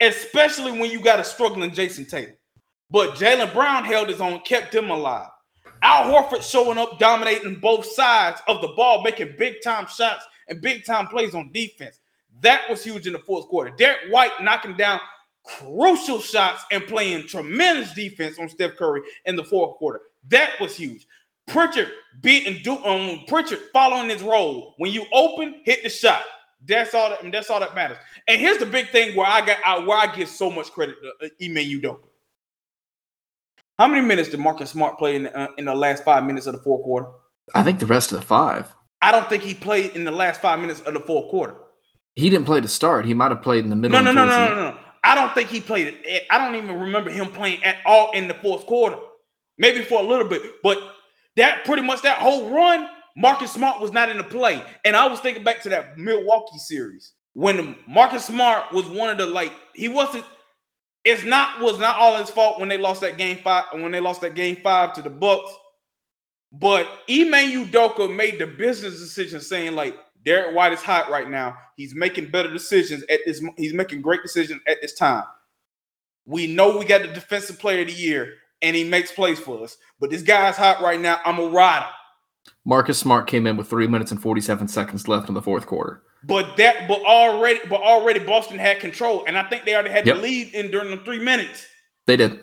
[0.00, 2.34] especially when you got a struggling Jayson Tatum.
[2.90, 5.28] But Jaylen Brown held his own, kept him alive.
[5.82, 10.60] Al Horford showing up, dominating both sides of the ball, making big time shots and
[10.60, 12.00] big time plays on defense.
[12.40, 13.70] That was huge in the fourth quarter.
[13.76, 15.00] Derrick White knocking down
[15.44, 20.00] crucial shots and playing tremendous defense on Steph Curry in the fourth quarter.
[20.28, 21.06] That was huge.
[21.48, 21.90] Pritchard
[22.20, 24.74] beating do um Pritchard following his role.
[24.78, 26.22] When you open, hit the shot.
[26.66, 27.98] That's all that that's all that matters.
[28.26, 31.30] And here's the big thing where I got where I give so much credit to
[31.44, 32.08] Ime Udoka.
[33.78, 36.46] How many minutes did Marcus Smart play in the, uh, in the last five minutes
[36.46, 37.06] of the fourth quarter?
[37.54, 38.74] I think the rest of the five.
[39.00, 41.54] I don't think he played in the last five minutes of the fourth quarter.
[42.16, 43.06] He didn't play to start.
[43.06, 44.02] He might have played in the middle.
[44.02, 44.78] No, no, no, no, no, no.
[45.04, 46.24] I don't think he played it.
[46.28, 48.96] I don't even remember him playing at all in the fourth quarter.
[49.56, 50.78] Maybe for a little bit, but
[51.38, 54.62] that pretty much that whole run, Marcus Smart was not in the play.
[54.84, 59.18] And I was thinking back to that Milwaukee series when Marcus Smart was one of
[59.18, 60.24] the like he wasn't
[61.04, 64.00] it's not was not all his fault when they lost that game five when they
[64.00, 65.50] lost that game five to the Bucks.
[66.50, 71.56] But Ime Udoka made the business decision saying like Derrick White is hot right now.
[71.76, 73.42] He's making better decisions at this.
[73.56, 75.24] He's making great decisions at this time.
[76.26, 79.62] We know we got the defensive player of the year, and he makes plays for
[79.62, 79.76] us.
[80.00, 81.20] But this guy's hot right now.
[81.24, 81.86] I'm a rider.
[82.64, 86.02] Marcus Smart came in with three minutes and 47 seconds left in the fourth quarter.
[86.24, 90.06] But that, but already, but already Boston had control, and I think they already had
[90.06, 90.16] yep.
[90.16, 91.66] the lead in during the three minutes.
[92.06, 92.40] They did.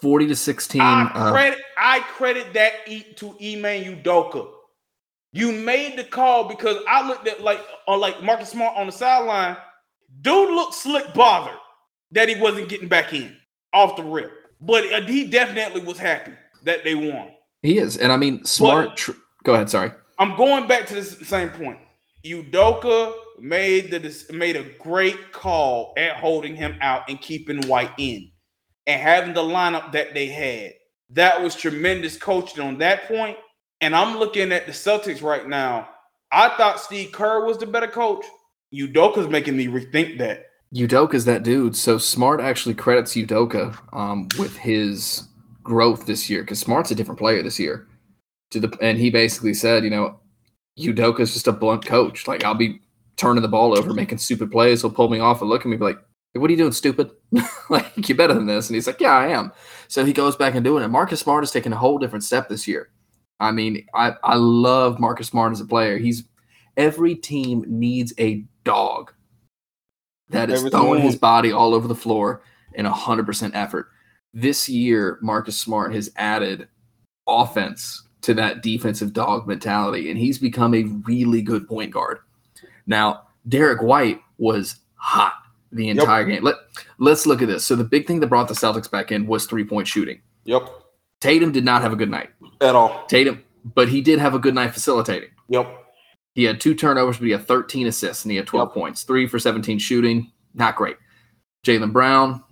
[0.00, 0.80] 40 to 16.
[0.80, 4.50] I uh, credit I credit that e- to Ime Udoka.
[5.32, 8.92] You made the call because I looked at like on like Marcus Smart on the
[8.92, 9.56] sideline.
[10.20, 11.58] Dude looked slick bothered
[12.12, 13.36] that he wasn't getting back in
[13.72, 14.30] off the rip,
[14.66, 16.32] but uh, he definitely was happy
[16.64, 17.30] that they won.
[17.62, 17.96] he is.
[17.96, 18.96] And I mean, smart.
[18.96, 19.12] Tr-
[19.42, 19.70] go ahead.
[19.70, 19.92] Sorry.
[20.18, 21.78] I'm going back to the same point.
[22.24, 28.30] Udoka made the made a great call at holding him out and keeping White in,
[28.86, 30.72] and having the lineup that they had.
[31.10, 33.36] That was tremendous coaching on that point.
[33.80, 35.88] And I'm looking at the Celtics right now.
[36.32, 38.24] I thought Steve Kerr was the better coach.
[38.72, 40.46] Udoka's making me rethink that.
[40.74, 41.76] Udoka's that dude.
[41.76, 45.28] So Smart actually credits Udoka um, with his
[45.62, 47.86] growth this year because Smart's a different player this year.
[48.50, 50.20] To the and he basically said, you know,
[50.78, 52.26] Udoka's just a blunt coach.
[52.26, 52.80] Like I'll be
[53.16, 54.82] turning the ball over, making stupid plays.
[54.82, 55.98] He'll pull me off and look at me be like,
[56.32, 57.10] hey, "What are you doing, stupid?
[57.70, 59.52] like you're better than this." And he's like, "Yeah, I am."
[59.88, 60.88] So he goes back and doing it.
[60.88, 62.90] Marcus Smart has taken a whole different step this year.
[63.40, 65.98] I mean, I I love Marcus Smart as a player.
[65.98, 66.24] He's
[66.76, 69.12] every team needs a dog
[70.30, 72.42] that is throwing his body all over the floor
[72.74, 73.88] in 100% effort.
[74.32, 76.68] This year, Marcus Smart has added
[77.28, 82.18] offense to that defensive dog mentality, and he's become a really good point guard.
[82.86, 85.34] Now, Derrick White was hot
[85.72, 85.98] the Yep.
[85.98, 86.42] entire game.
[86.42, 86.56] Let,
[86.98, 87.64] let's look at this.
[87.64, 90.20] So, the big thing that brought the Celtics back in was three point shooting.
[90.44, 90.68] Yep.
[91.20, 92.30] Tatum did not have a good night.
[92.60, 93.06] At all.
[93.06, 95.30] Tatum, but he did have a good night facilitating.
[95.48, 95.83] Yep.
[96.34, 98.74] He had two turnovers, but he had 13 assists and he had 12 Yep.
[98.74, 99.02] points.
[99.04, 100.32] Three for 17 shooting.
[100.54, 100.96] Not great.
[101.64, 102.42] Jaylen Brown,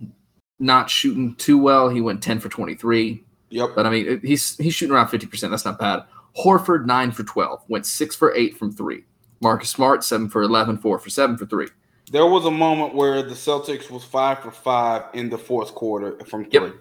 [0.59, 1.89] not shooting too well.
[1.89, 3.23] He went 10 for 23.
[3.49, 3.69] Yep.
[3.75, 5.49] But I mean, he's he's shooting around 50%.
[5.49, 6.03] That's not bad.
[6.43, 7.61] Horford, 9 for 12.
[7.67, 9.03] Went 6 for 8 from 3.
[9.41, 11.67] Marcus Smart, 7 for 11, 4 for 7 for 3.
[12.11, 16.17] There was a moment where the Celtics was five for five in the fourth quarter
[16.25, 16.75] from Yep.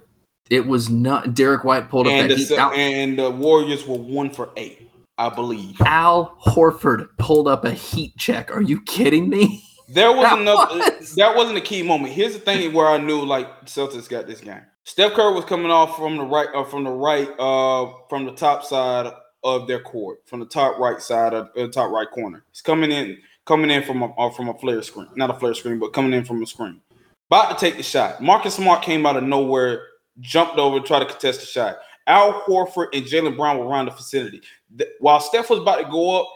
[0.51, 2.59] It was not Derrick White pulled up and that the, heat.
[2.59, 4.82] And the Warriors were one for eight,
[5.19, 5.81] I believe.
[5.85, 8.51] Al Horford pulled up a heat check.
[8.55, 9.63] Are you kidding me?
[9.89, 10.97] There was That another.
[10.99, 12.15] was- That wasn't a key moment.
[12.15, 14.63] Here's the thing where I knew like Celtics got this game.
[14.85, 18.33] Steph Curry was coming off from the right, uh, from the right, uh, from the
[18.33, 19.13] top side
[19.45, 22.45] of their court, from the top right side of the top right corner.
[22.51, 25.55] He's coming in, coming in from a uh, from a flare screen, not a flare
[25.55, 26.81] screen, but coming in from a screen.
[27.31, 28.21] About to take the shot.
[28.23, 29.83] Marcus Smart came out of nowhere,
[30.21, 31.77] jumped over, tried to contest the shot.
[32.09, 34.41] Al Horford and Jaylen Brown were around the vicinity.
[35.01, 36.29] While Steph was about to go up,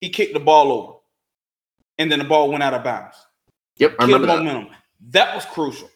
[0.00, 0.92] he kicked the ball over,
[1.98, 3.16] and then the ball went out of bounds
[3.78, 4.38] Yep, I remember that.
[4.38, 4.74] momentum.
[5.10, 5.90] That was crucial.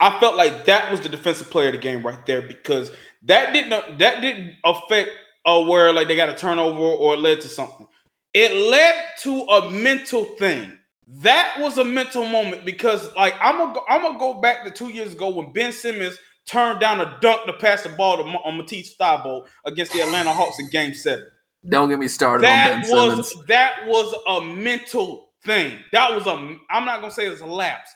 [0.00, 2.92] I felt like that was the defensive player of the game right there because
[3.24, 5.10] that didn't that didn't affect
[5.46, 7.86] uh, where like they got a turnover or it led to something.
[8.34, 10.78] It led to a mental thing.
[11.08, 14.90] That was a mental moment because like I'm gonna I'm gonna go back to two
[14.90, 16.18] years ago when Ben Simmons
[16.52, 20.32] turned down a dunk to pass the ball to on Matisse Thybulle against the Atlanta
[20.32, 21.26] Hawks in Game Seven
[21.68, 23.46] Don't get me started that on Ben was Simmons.
[23.48, 25.78] that was a mental thing.
[25.92, 26.32] That was a
[26.70, 27.90] I'm not gonna say it's a lapse,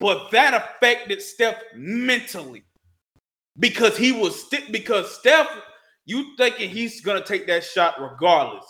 [0.00, 2.64] but that affected Steph mentally
[3.58, 5.48] because he was sti- because Steph,
[6.04, 8.66] you thinking he's gonna take that shot regardless,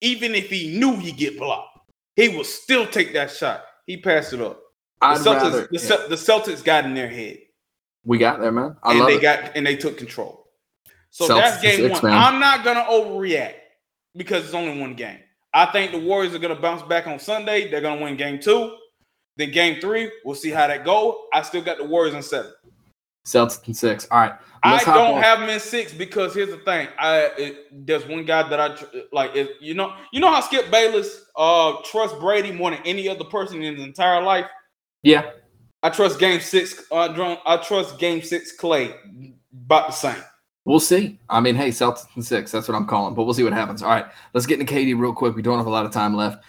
[0.00, 1.78] even if he knew he'd get blocked,
[2.16, 3.64] he would still take that shot.
[3.86, 4.60] He passed it up.
[5.00, 5.68] The I'd Celtics, rather.
[5.72, 7.38] the, Cel- the Celtics got in their head
[8.04, 8.76] We got there, man.
[8.82, 9.22] I and they it.
[9.22, 10.46] got and they took control.
[11.10, 12.02] So Celtics that's game one.
[12.02, 12.12] man.
[12.12, 13.54] I'm not gonna overreact
[14.16, 15.18] because it's only one game.
[15.54, 17.70] I think the Warriors are gonna bounce back on Sunday.
[17.70, 18.76] They're gonna win game two.
[19.36, 21.26] Then game three, we'll see how that go.
[21.32, 22.52] I still got the Warriors in seven.
[23.24, 24.06] Celtics in six.
[24.10, 24.32] All right.
[24.64, 25.22] I don't on.
[25.22, 26.88] have them in six because here's the thing.
[26.98, 29.34] I it, there's one guy that I tr- like.
[29.34, 33.24] It, you know, you know how Skip Bayless uh trusts Brady more than any other
[33.24, 34.46] person in his entire life.
[35.02, 35.30] Yeah.
[35.82, 36.84] I trust Game Six.
[36.90, 38.94] Uh, I trust Game Six Klay
[39.52, 40.22] about the same.
[40.64, 41.18] We'll see.
[41.28, 42.52] I mean, hey, Celtics in six.
[42.52, 43.14] That's what I'm calling.
[43.14, 43.82] But we'll see what happens.
[43.82, 44.06] All right.
[44.32, 45.34] Let's get into KD real quick.
[45.34, 46.44] We don't have a lot of time left.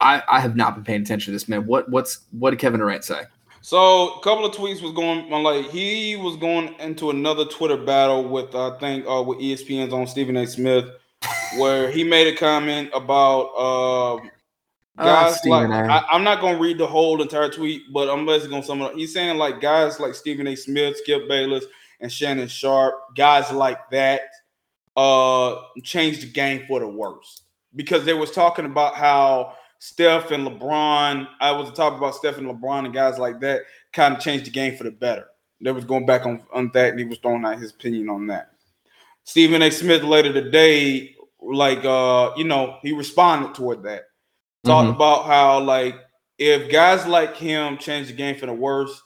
[0.00, 1.64] I, I have not been paying attention to this man.
[1.66, 3.22] What what's what did Kevin Durant say?
[3.60, 7.76] So a couple of tweets was going on like he was going into another Twitter
[7.76, 10.44] battle with I think uh with ESPN's on Stephen A.
[10.44, 10.86] Smith,
[11.58, 14.31] where he made a comment about um
[14.98, 15.86] Guys like Stephen A.
[15.86, 18.84] I, I'm not gonna read the whole entire tweet, but I'm basically gonna sum it
[18.86, 18.94] up.
[18.94, 20.54] He's saying like guys like Stephen A.
[20.54, 21.64] Smith, Skip Bayless,
[22.00, 24.22] and Shannon Sharpe, guys like that,
[24.96, 27.42] uh, changed the game for the worse
[27.74, 31.26] because they was talking about how Steph and LeBron.
[31.40, 33.62] I was talking about Steph and LeBron and guys like that
[33.92, 35.26] kind of changed the game for the better.
[35.62, 38.26] They was going back on, on that and he was throwing out his opinion on
[38.26, 38.50] that.
[39.24, 39.70] Stephen A.
[39.70, 44.04] Smith later today, like uh, you know, he responded toward that.
[44.64, 44.94] Talked Mhm.
[44.94, 45.96] about how like
[46.38, 49.02] if guys like him change the game for the worse,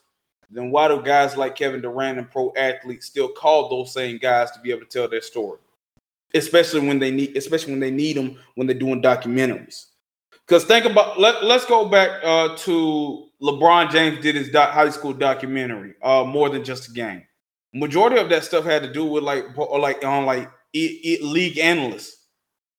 [0.50, 4.50] then why do guys like Kevin Durant and pro athletes still call those same guys
[4.52, 5.58] to be able to tell their story?
[6.34, 9.86] Especially when they need, especially when they need them when they're doing documentaries.
[10.46, 14.90] Because think about let, let's go back uh, to LeBron James did his doc, high
[14.90, 17.22] school documentary, uh, more than just a game.
[17.72, 21.22] Majority of that stuff had to do with like or like on like it, it
[21.22, 22.26] league analysts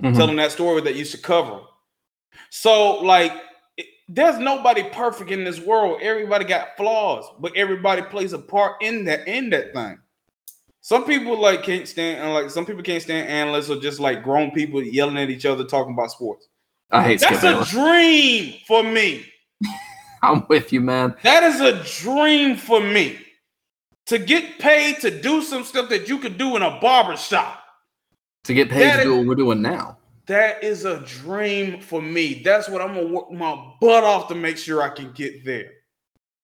[0.02, 0.16] mm-hmm.
[0.16, 1.60] telling that story that used to cover.
[2.50, 3.34] So like
[4.10, 6.00] there's nobody perfect in this world.
[6.02, 10.00] Everybody got flaws, but everybody plays a part in that in that thing.
[10.82, 14.24] Some people like can't stand uh, like some people can't stand analysts or just like
[14.24, 16.48] grown people yelling at each other talking about sports.
[16.92, 19.26] I hate that's a dream for me.
[20.24, 21.16] I'm with you, man.
[21.24, 23.20] That is a dream for me
[24.06, 27.62] to get paid to do some stuff that you could do in a barber shop.
[28.46, 29.97] To get paid that to do what we're doing now.
[30.28, 32.42] That is a dream for me.
[32.44, 35.72] That's what I'm gonna work my butt off to make sure I can get there.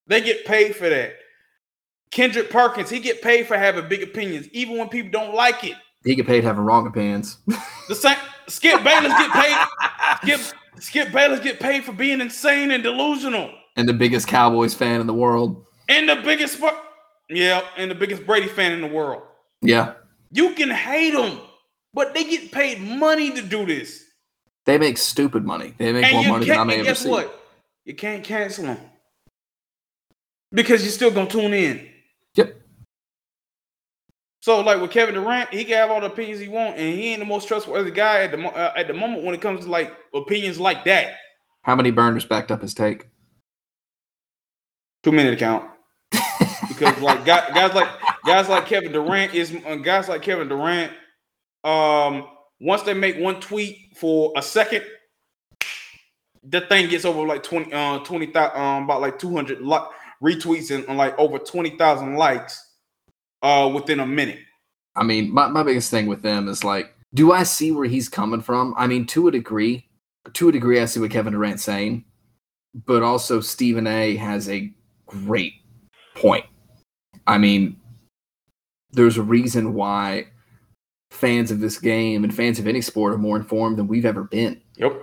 [0.07, 1.15] They get paid for that.
[2.09, 5.75] Kendrick Perkins, he get paid for having big opinions, even when people don't like it.
[6.05, 7.37] He get paid having wrong opinions.
[7.87, 8.17] the same
[8.47, 9.67] Skip Bayless get paid.
[10.21, 13.51] Skip Skip Bayless get paid for being insane and delusional.
[13.75, 15.65] And the biggest Cowboys fan in the world.
[15.89, 16.61] And the biggest
[17.29, 19.23] yeah, and the biggest Brady fan in the world.
[19.61, 19.93] Yeah.
[20.31, 21.39] You can hate them
[21.93, 24.03] but they get paid money to do this.
[24.65, 25.73] They make stupid money.
[25.77, 27.09] They make and more money than I may ever guess see.
[27.09, 27.39] what?
[27.85, 28.79] You can't cancel them
[30.51, 31.89] because you're still gonna tune in.
[32.35, 32.55] Yep.
[34.39, 37.09] So, like with Kevin Durant, he can have all the opinions he want, and he
[37.09, 39.71] ain't the most trustworthy guy at the uh, at the moment when it comes to
[39.71, 41.15] like opinions like that.
[41.63, 43.07] How many burners backed up his take?
[45.01, 45.69] Too many to count.
[46.67, 47.89] because like guys, guys like
[48.25, 50.93] guys like Kevin Durant is uh, guys like Kevin Durant
[51.63, 52.27] um,
[52.59, 54.83] once they make one tweet for a second,
[56.43, 59.77] the thing gets over like 20, uh, 20, um, about like 200 li-
[60.21, 62.71] retweets and, and like over 20,000 likes
[63.41, 64.39] uh, within a minute.
[64.95, 68.09] I mean, my, my biggest thing with them is like, do I see where he's
[68.09, 68.73] coming from?
[68.77, 69.87] I mean, to a degree,
[70.33, 72.05] to a degree, I see what Kevin Durant's saying,
[72.85, 74.71] but also Stephen A has a
[75.05, 75.53] great
[76.15, 76.45] point.
[77.27, 77.77] I mean,
[78.91, 80.27] there's a reason why
[81.13, 84.23] fans of this game and fans of any sport are more informed than we've ever
[84.23, 84.59] been.
[84.77, 84.99] Yep.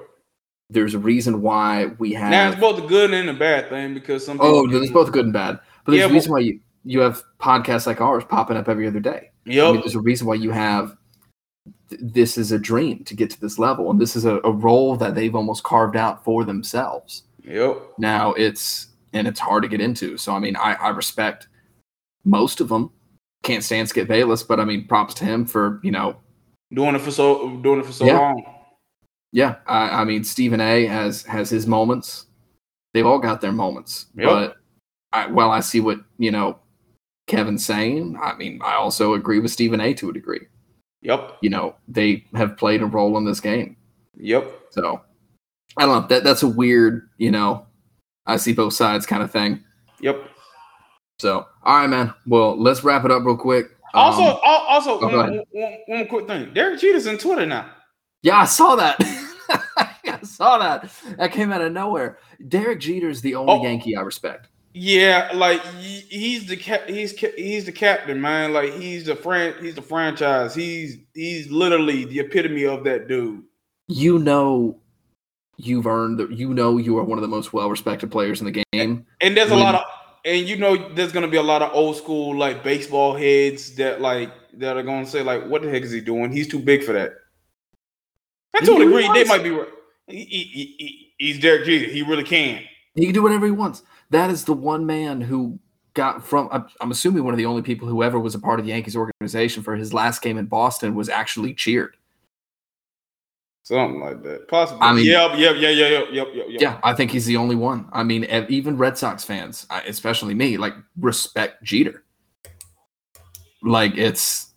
[0.68, 2.30] There's a reason why we have.
[2.30, 4.38] Now it's both a good and a bad thing because some.
[4.40, 5.58] Oh, there's both good and bad.
[5.84, 8.68] But there's yeah, a reason but, why you you have podcasts like ours popping up
[8.68, 9.30] every other day.
[9.46, 9.64] Yep.
[9.64, 10.96] I mean, there's a reason why you have.
[11.88, 14.96] This is a dream to get to this level, and this is a, a role
[14.96, 17.24] that they've almost carved out for themselves.
[17.44, 17.82] Yep.
[17.98, 20.16] Now it's and it's hard to get into.
[20.16, 21.48] So I mean, I, I respect
[22.24, 22.92] most of them
[23.42, 26.16] can't stand Skip Bayless, but I mean, props to him for you know
[26.72, 28.18] doing it for so doing it for so yeah.
[28.18, 28.44] long.
[29.32, 30.86] Yeah, I, I, mean Stephen A.
[30.86, 32.26] has has his moments.
[32.92, 34.28] They've all got their moments, yep.
[34.28, 34.56] but
[35.12, 36.58] I, well, I see what you know
[37.28, 38.18] Kevin's saying.
[38.20, 39.94] I mean, I also agree with Stephen A.
[39.94, 40.46] to a degree.
[41.02, 41.38] Yep.
[41.40, 43.76] You know, they have played a role in this game.
[44.16, 44.50] Yep.
[44.70, 45.00] So
[45.76, 46.08] I don't know.
[46.08, 47.66] That that's a weird, you know,
[48.26, 49.62] I see both sides kind of thing.
[50.00, 50.22] Yep.
[51.18, 52.14] So, all right, man.
[52.26, 53.66] Well, let's wrap it up real quick.
[53.92, 56.54] Also, um, also, oh, one, one, one quick thing.
[56.54, 57.70] Derek Jeter's on Twitter now.
[58.22, 58.96] Yeah, I saw that.
[59.50, 60.90] I saw that.
[61.18, 62.18] That came out of nowhere.
[62.48, 64.48] Derek Jeter's the only oh, Yankee I respect.
[64.72, 68.52] Yeah, like he's the cap, he's he's the captain, man.
[68.52, 70.54] Like he's the fran, he's the franchise.
[70.54, 73.42] He's he's literally the epitome of that dude.
[73.88, 74.78] You know,
[75.56, 76.18] you've earned.
[76.18, 79.06] The, you know, you are one of the most well respected players in the game.
[79.20, 79.82] And there's when, a lot of
[80.24, 84.00] and you know there's gonna be a lot of old school like baseball heads that
[84.00, 86.32] like that are gonna say like, "What the heck is he doing?
[86.32, 87.12] He's too big for that."
[88.54, 89.08] I totally agree.
[89.12, 89.68] They might be right.
[90.08, 91.90] He, he, he, he's Derek Jeter.
[91.90, 92.62] He really can.
[92.94, 93.82] He can do whatever he wants.
[94.10, 95.58] That is the one man who
[95.94, 96.48] got from.
[96.80, 98.96] I'm assuming one of the only people who ever was a part of the Yankees
[98.96, 101.96] organization for his last game in Boston was actually cheered.
[103.62, 104.48] Something like that.
[104.48, 104.80] Possibly.
[104.82, 106.60] I mean, yep, yep, yeah, yeah, yep, yep, yep, yep.
[106.60, 107.88] Yeah, I think he's the only one.
[107.92, 112.04] I mean, even Red Sox fans, especially me, like respect Jeter.
[113.62, 114.52] Like it's,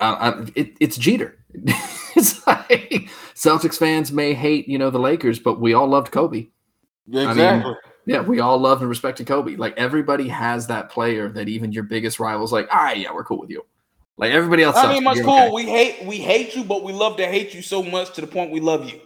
[0.00, 1.38] uh, it, it's Jeter.
[1.54, 6.48] it's like Celtics fans may hate, you know, the Lakers, but we all loved Kobe.
[7.08, 7.44] Exactly.
[7.44, 7.76] I mean,
[8.06, 9.56] yeah, we all loved and respected Kobe.
[9.56, 13.40] Like everybody has that player that even your biggest rivals like, ah, yeah, we're cool
[13.40, 13.64] with you.
[14.16, 14.76] Like everybody else.
[14.76, 15.34] I mean, much cool.
[15.34, 15.50] Okay.
[15.50, 18.26] We hate we hate you, but we love to hate you so much to the
[18.26, 19.00] point we love you.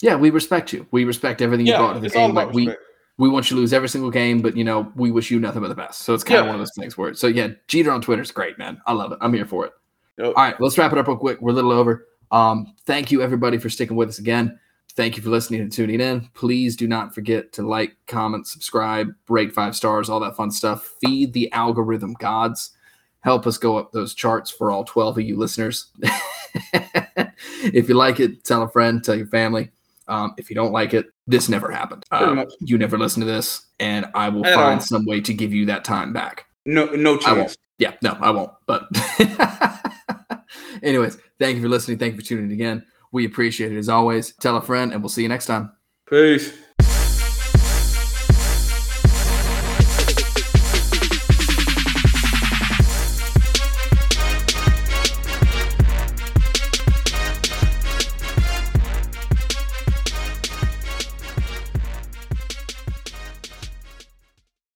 [0.00, 0.86] Yeah, we respect you.
[0.90, 2.34] We respect everything yeah, you brought to the game.
[2.34, 2.72] Like we
[3.18, 5.62] we want you to lose every single game, but you know we wish you nothing
[5.62, 6.02] but the best.
[6.02, 6.40] So it's kind yeah.
[6.40, 7.14] of one of those things where.
[7.14, 8.80] So yeah, Jeter on Twitter is great, man.
[8.86, 9.18] I love it.
[9.20, 9.72] I'm here for it.
[10.18, 10.26] Yep.
[10.28, 11.40] All right, let's wrap it up real quick.
[11.40, 12.06] We're a little over.
[12.30, 14.58] Um, thank you everybody for sticking with us again.
[14.94, 16.28] thank you for listening and tuning in.
[16.34, 20.94] Please do not forget to like, comment, subscribe, break five stars, all that fun stuff.
[21.00, 22.72] Feed the algorithm gods.
[23.22, 25.86] Help us go up those charts for all 12 of you listeners.
[27.62, 29.70] if you like it, tell a friend, tell your family.
[30.08, 32.04] Um, if you don't like it, this never happened.
[32.10, 34.80] Uh, you never listen to this, and I will At find all.
[34.80, 36.46] some way to give you that time back.
[36.66, 37.26] No, no chance.
[37.26, 37.56] I won't.
[37.78, 38.50] Yeah, no, I won't.
[38.66, 38.88] But,
[40.82, 41.98] anyways, thank you for listening.
[41.98, 42.84] Thank you for tuning in again.
[43.12, 44.34] We appreciate it as always.
[44.40, 45.72] Tell a friend, and we'll see you next time.
[46.08, 46.52] Peace.